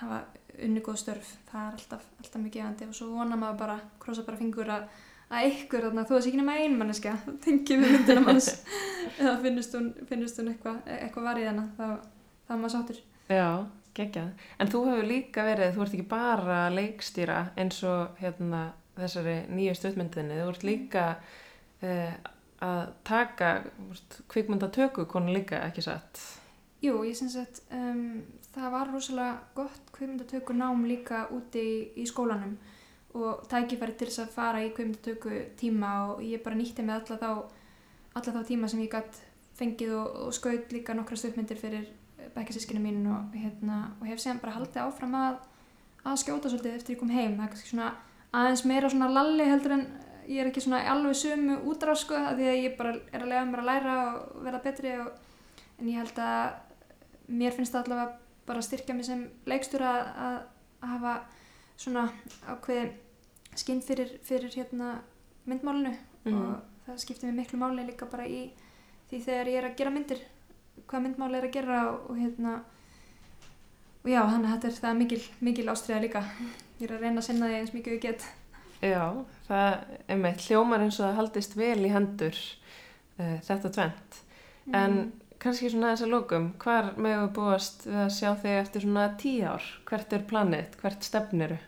hafa 0.00 0.24
unni 0.64 0.82
góð 0.84 1.00
störf, 1.02 1.32
það 1.50 1.66
er 1.66 1.78
alltaf, 1.78 2.06
alltaf 2.20 2.42
mjög 2.42 2.54
gefandi 2.58 2.86
og 2.88 2.94
svo 2.94 3.10
vonar 3.14 3.38
maður 3.40 3.60
bara, 3.64 3.76
krossa 4.02 4.22
bara 4.26 4.38
fingur 4.38 4.70
að 4.70 4.86
að 5.32 5.46
ykkur, 5.50 5.86
þarna, 5.88 6.04
þú 6.06 6.16
veist 6.16 6.28
ekki 6.30 6.40
nema 6.40 6.56
ein 6.62 6.76
manneska 6.78 7.14
tengi 7.44 7.78
við 7.80 7.94
myndina 7.96 8.24
manns. 8.24 8.50
Eða 9.20 9.38
finnist 9.44 9.74
hún, 9.76 9.88
finnist 10.08 10.38
hún 10.40 10.52
eitthvað 10.52 10.92
eitthvað 10.98 11.28
var 11.28 11.40
í 11.40 11.46
þennan, 11.48 11.70
þá, 11.78 11.86
þá 12.48 12.52
maður 12.54 12.74
sáttur. 12.74 13.00
Já, 13.30 13.48
geggjað. 13.96 14.46
En 14.60 14.70
þú 14.74 14.84
hefur 14.90 15.10
líka 15.10 15.46
verið, 15.48 15.74
þú 15.74 15.84
ert 15.86 15.96
ekki 15.96 16.06
bara 16.12 16.60
að 16.66 16.78
leikstýra 16.78 17.40
eins 17.60 17.80
og 17.88 18.20
hérna 18.20 18.62
þessari 18.98 19.36
nýju 19.50 19.74
stöðmyndinni, 19.80 20.38
þú 20.42 20.52
ert 20.52 20.68
líka 20.68 21.08
uh, 21.16 22.14
að 22.64 22.82
taka 23.08 23.52
kvikmyndatöku 24.30 25.08
konu 25.10 25.34
líka, 25.34 25.64
ekki 25.66 25.84
satt? 25.84 26.22
Jú, 26.84 27.00
ég 27.08 27.16
syns 27.16 27.36
að 27.40 27.60
um, 27.78 28.22
það 28.52 28.72
var 28.74 28.90
rosalega 28.92 29.34
gott 29.56 29.92
kveimdatöku 29.94 30.56
nám 30.56 30.84
líka 30.88 31.26
úti 31.32 31.62
í, 31.62 31.76
í 32.02 32.06
skólanum 32.08 32.56
og 33.14 33.44
tækifæri 33.48 33.94
til 33.96 34.08
þess 34.10 34.24
að 34.24 34.34
fara 34.34 34.62
í 34.64 34.72
kveimdatöku 34.74 35.38
tíma 35.60 35.92
og 36.10 36.24
ég 36.26 36.42
bara 36.44 36.58
nýtti 36.58 36.84
með 36.84 37.00
alla 37.00 37.20
þá, 37.22 37.30
alla 38.20 38.34
þá 38.36 38.42
tíma 38.50 38.68
sem 38.68 38.82
ég 38.84 38.92
gætt 38.92 39.20
fengið 39.58 39.94
og, 39.96 40.16
og 40.26 40.34
skaut 40.36 40.74
líka 40.74 40.96
nokkra 40.98 41.18
stöðmyndir 41.18 41.60
fyrir 41.60 41.88
bekkasískinu 42.34 42.82
mín 42.82 43.04
og, 43.10 43.34
hérna, 43.36 43.94
og 44.00 44.08
hef 44.08 44.22
séðan 44.22 44.42
bara 44.42 44.56
haldið 44.58 44.82
áfram 44.82 45.14
að, 45.18 45.38
að 46.04 46.20
skjóta 46.24 46.50
svolítið 46.50 46.78
eftir 46.78 46.96
ég 46.96 47.00
kom 47.00 47.12
heim. 47.14 47.36
Það 47.38 47.44
er 47.44 47.52
kannski 47.52 47.70
svona 47.70 47.90
aðeins 48.34 48.64
meira 48.68 48.90
svona 48.90 49.10
lalli 49.12 49.46
heldur 49.48 49.76
en 49.76 49.86
ég 50.26 50.42
er 50.42 50.50
ekki 50.50 50.64
svona 50.64 50.82
alveg 50.90 51.16
sömu 51.20 51.60
útráð 51.70 52.00
sko 52.02 52.18
að 52.18 52.40
því 52.40 52.50
að 52.50 52.62
ég 52.62 52.76
bara 52.78 52.94
er 53.12 53.22
að 53.24 53.30
lega 53.30 53.48
mér 53.50 53.62
að 53.62 53.70
læra 53.70 53.96
og 54.04 54.44
verða 54.46 54.62
betri 54.64 54.94
og, 55.02 55.10
en 55.78 55.90
ég 55.90 56.00
held 56.00 56.22
að 56.24 56.63
mér 57.28 57.52
finnst 57.56 57.72
það 57.74 57.84
allavega 57.84 58.18
bara 58.46 58.58
að 58.60 58.66
styrkja 58.68 58.94
mig 58.94 59.04
sem 59.08 59.24
leikstjóra 59.46 59.90
að, 59.94 60.36
að 60.82 60.88
hafa 60.94 61.14
svona 61.76 62.04
ákveði 62.48 62.90
skinn 63.56 63.80
fyrir, 63.82 64.18
fyrir 64.22 64.52
hérna 64.56 64.98
myndmálinu 65.46 65.94
Mhm. 66.24 66.34
og 66.40 66.60
það 66.86 66.98
skiptir 67.02 67.28
mig 67.32 67.44
miklu 67.44 67.58
máli 67.60 67.82
líka 67.86 68.06
bara 68.10 68.24
í 68.26 68.50
því 69.10 69.18
þegar 69.24 69.46
ég 69.52 69.58
er 69.58 69.66
að 69.70 69.76
gera 69.76 69.90
myndir 69.90 70.20
hvað 70.88 71.02
myndmáli 71.04 71.36
er 71.36 71.44
að 71.44 71.52
gera 71.52 71.80
og, 71.90 72.10
og 72.10 72.16
hérna 72.16 72.54
og 74.04 74.08
já, 74.10 74.20
þannig 74.28 74.48
að 74.48 74.54
þetta 74.54 74.68
er 74.70 74.78
það 74.80 74.96
mikil, 75.00 75.20
mikil 75.40 75.66
ástriða 75.72 76.00
líka 76.04 76.22
ég 76.80 76.86
er 76.88 76.94
að 76.96 77.04
reyna 77.04 77.20
að 77.20 77.26
sinna 77.28 77.50
því 77.50 77.58
eins 77.60 77.74
mikið 77.76 77.96
ég 77.98 78.02
get 78.06 78.24
Já, 78.84 79.04
það 79.48 79.84
er 80.12 80.18
með 80.20 80.40
hljómar 80.44 80.82
eins 80.84 80.98
og 81.00 81.06
það 81.06 81.18
haldist 81.20 81.54
vel 81.56 81.84
í 81.86 81.92
hendur 81.94 82.36
uh, 83.18 83.38
þetta 83.46 83.70
tvent. 83.72 84.18
En 84.76 84.96
kannski 85.44 85.70
svona 85.70 85.92
þess 85.92 86.06
að 86.06 86.12
lókum, 86.14 86.48
hvar 86.62 86.90
meðum 86.96 87.26
við 87.26 87.36
búast 87.36 87.86
við 87.86 88.00
að 88.06 88.10
sjá 88.16 88.30
þig 88.40 88.58
eftir 88.62 88.84
svona 88.86 89.04
tíu 89.20 89.52
ár? 89.52 89.68
Hvert 89.90 90.16
er 90.16 90.26
planið? 90.30 90.76
Hvert 90.80 91.06
stefniru? 91.06 91.60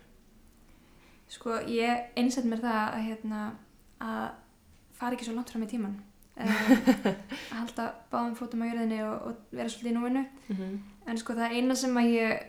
Sko, 1.29 1.61
ég 1.69 2.19
einsett 2.19 2.47
mér 2.49 2.63
það 2.63 2.81
að, 2.81 2.99
hérna, 3.11 3.45
að 4.01 4.27
fara 4.97 5.17
ekki 5.17 5.29
svo 5.29 5.37
langt 5.37 5.53
fram 5.53 5.67
í 5.67 5.71
tíman. 5.71 5.97
Um, 6.37 6.51
að 7.51 7.57
halda 7.57 7.87
báðum 8.13 8.37
fótum 8.39 8.65
á 8.65 8.69
jörðinni 8.69 9.01
og, 9.05 9.15
og 9.29 9.57
vera 9.57 9.73
svolítið 9.73 9.93
í 9.93 9.97
núinu. 9.97 10.27
Mm 10.49 10.57
-hmm. 10.57 10.77
En 11.07 11.19
sko, 11.19 11.37
það 11.37 11.57
eina 11.59 11.75
sem 11.75 11.97
að 11.97 12.13
ég 12.15 12.45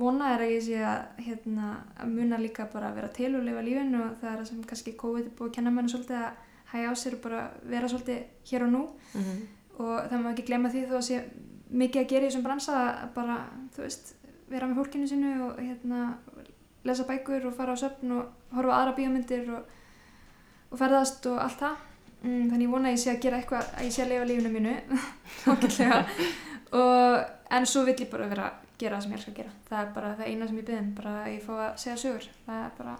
vona 0.00 0.34
er 0.34 0.44
að 0.44 0.52
ég 0.54 0.64
sé 0.64 0.80
að, 0.84 1.00
hérna, 1.26 1.70
að 1.96 2.08
muna 2.16 2.38
líka 2.38 2.68
bara 2.72 2.90
að 2.90 2.94
vera 2.94 3.08
til 3.08 3.34
og 3.36 3.44
lifa 3.44 3.62
lífinu 3.64 4.02
og 4.04 4.16
það 4.20 4.32
er 4.32 4.38
það 4.38 4.48
sem 4.48 4.64
kannski 4.64 4.96
COVID 4.96 5.26
er 5.26 5.32
búið 5.38 5.48
að 5.48 5.54
kenna 5.54 5.70
manni 5.70 5.92
svolítið 5.92 6.16
að 6.16 6.32
hægja 6.72 6.90
á 6.90 6.94
sér 6.94 7.14
og 7.14 7.20
bara 7.20 7.50
vera 7.64 7.88
svolítið 7.88 8.18
hér 8.50 8.62
og 8.66 8.72
nú. 8.72 8.82
Og 9.80 9.96
það 10.10 10.22
má 10.22 10.30
ekki 10.32 10.46
glemma 10.48 10.70
því 10.72 10.86
þó 10.90 10.96
að 10.98 11.06
sé 11.06 11.20
mikið 11.70 12.02
að 12.02 12.08
gera 12.10 12.26
í 12.26 12.30
þessum 12.30 12.46
bransa 12.46 12.78
bara, 13.14 13.36
þú 13.74 13.84
veist, 13.84 14.14
vera 14.50 14.68
með 14.68 14.80
fólkinu 14.80 15.08
sinu 15.08 15.34
og 15.46 15.60
hérna, 15.60 16.00
lesa 16.86 17.06
bækur 17.08 17.46
og 17.48 17.54
fara 17.56 17.76
á 17.76 17.82
söfn 17.82 18.16
og 18.16 18.56
horfa 18.56 18.78
aðra 18.80 18.96
bíómyndir 18.96 19.52
og, 19.54 19.76
og 20.70 20.80
ferðast 20.80 21.28
og 21.30 21.38
allt 21.42 21.60
það. 21.62 21.84
Mm, 22.20 22.48
þannig 22.50 22.66
ég 22.66 22.72
vona 22.74 22.90
að 22.90 22.96
ég 22.96 23.00
sé 23.00 23.12
að 23.14 23.22
gera 23.24 23.38
eitthvað 23.40 23.68
að 23.70 23.86
ég 23.86 23.94
sé 23.94 24.02
að 24.04 24.10
lifa 24.10 24.26
lífinu 24.28 24.50
mínu 24.52 24.74
og 26.80 27.54
en 27.56 27.66
svo 27.66 27.84
vill 27.86 27.96
ég 27.96 28.10
bara 28.10 28.26
vera 28.30 28.48
að 28.50 28.66
gera 28.80 28.98
það 28.98 29.06
sem 29.06 29.14
ég 29.14 29.20
elskar 29.20 29.32
að 29.32 29.38
gera. 29.38 29.54
Það 29.70 29.80
er 29.80 29.94
bara 29.94 30.10
það 30.18 30.28
eina 30.28 30.50
sem 30.50 30.58
ég 30.60 30.66
byrðum 30.68 30.90
bara 30.98 31.14
að 31.22 31.30
ég 31.32 31.46
fá 31.46 31.54
að 31.54 31.70
segja 31.84 31.96
sögur. 32.02 32.28
Það 32.44 32.66
er 32.66 32.74
bara 32.76 32.98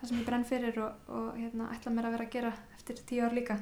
það 0.00 0.10
sem 0.10 0.20
ég 0.20 0.28
brenn 0.28 0.46
fyrir 0.50 0.82
og, 0.84 1.08
og 1.08 1.30
hérna, 1.38 1.70
ætla 1.72 1.94
mér 1.94 2.10
að 2.10 2.16
vera 2.18 2.28
að 2.28 2.36
gera 2.36 2.52
eftir 2.76 3.00
tíu 3.08 3.24
ár 3.24 3.36
líka 3.38 3.58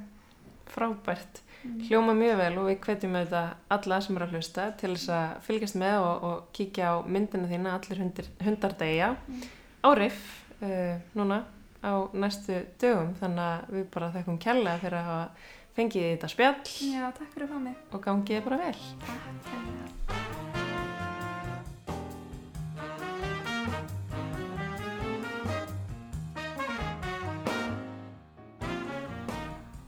Frábært. 0.66 1.40
mm. 1.64 1.81
Hljóma 1.88 2.14
mjög 2.14 2.37
vel 2.38 2.59
og 2.59 2.68
við 2.70 2.79
hvetjum 2.87 3.16
auðvitað 3.16 3.48
alla 3.77 4.01
sem 4.01 4.16
eru 4.16 4.27
að 4.27 4.33
hlusta 4.37 4.68
til 4.81 4.92
þess 4.96 5.09
að 5.16 5.40
fylgjast 5.46 5.79
með 5.83 5.96
og, 6.01 6.22
og 6.29 6.53
kíkja 6.53 6.92
á 6.92 6.96
myndina 7.07 7.48
þína 7.51 7.75
allir 7.79 7.98
hundir, 8.05 8.31
hundar 8.44 8.77
deyja 8.79 9.16
Mm. 9.29 9.42
á 9.83 9.88
riff 9.98 10.22
uh, 10.62 10.96
núna 11.14 11.42
á 11.83 11.92
næstu 12.14 12.62
dögum 12.79 13.14
þannig 13.20 13.42
að 13.42 13.75
við 13.77 13.87
bara 13.94 14.12
þekkum 14.14 14.38
kella 14.38 14.79
fyrir 14.79 14.98
að 15.01 15.09
hafa 15.11 15.29
fengið 15.77 16.09
þetta 16.12 16.29
spjall 16.29 16.75
Já, 16.92 17.07
takk 17.16 17.31
fyrir 17.35 17.48
að 17.48 17.55
fá 17.55 17.59
mig 17.59 17.77
og 17.92 18.03
gangið 18.05 18.44
bara 18.44 18.59
vel. 18.66 18.77
Takk 19.07 19.48
fyrir 19.48 20.22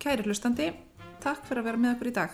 Kæri 0.05 0.21
hlustandi, 0.21 0.67
takk 1.25 1.47
fyrir 1.49 1.63
að 1.63 1.69
vera 1.71 1.79
með 1.81 1.95
okkur 1.95 2.09
í 2.11 2.11
dag. 2.19 2.33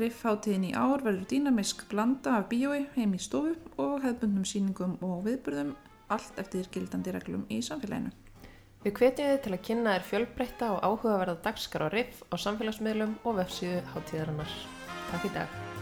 Riff-háttíðin 0.00 0.62
í 0.64 0.70
ár 0.72 1.02
verður 1.04 1.26
dýnamisk 1.28 1.84
blanda 1.90 2.38
af 2.38 2.46
bíói 2.48 2.86
heim 2.94 3.12
í 3.12 3.20
stofu 3.20 3.52
og 3.76 3.98
hefðbundnum 4.00 4.46
síningum 4.48 4.94
og 5.04 5.26
viðburðum 5.26 5.74
allt 6.16 6.40
eftir 6.40 6.72
gildandi 6.72 7.12
reglum 7.12 7.44
í 7.52 7.60
samfélaginu. 7.68 8.14
Við 8.80 8.96
hvetjum 8.96 9.30
þið 9.34 9.44
til 9.44 9.54
að 9.58 9.64
kynna 9.68 9.98
þér 9.98 10.08
fjölbreytta 10.14 10.72
og 10.72 10.82
áhugaverða 10.88 11.36
dagskar 11.44 11.84
á 11.84 11.88
riff 11.92 12.24
á 12.32 12.34
samfélagsmiðlum 12.48 13.14
og 13.28 13.40
vefsíðu 13.42 13.84
hátíðarinnar. 13.92 14.58
Takk 15.12 15.28
í 15.28 15.36
dag. 15.36 15.73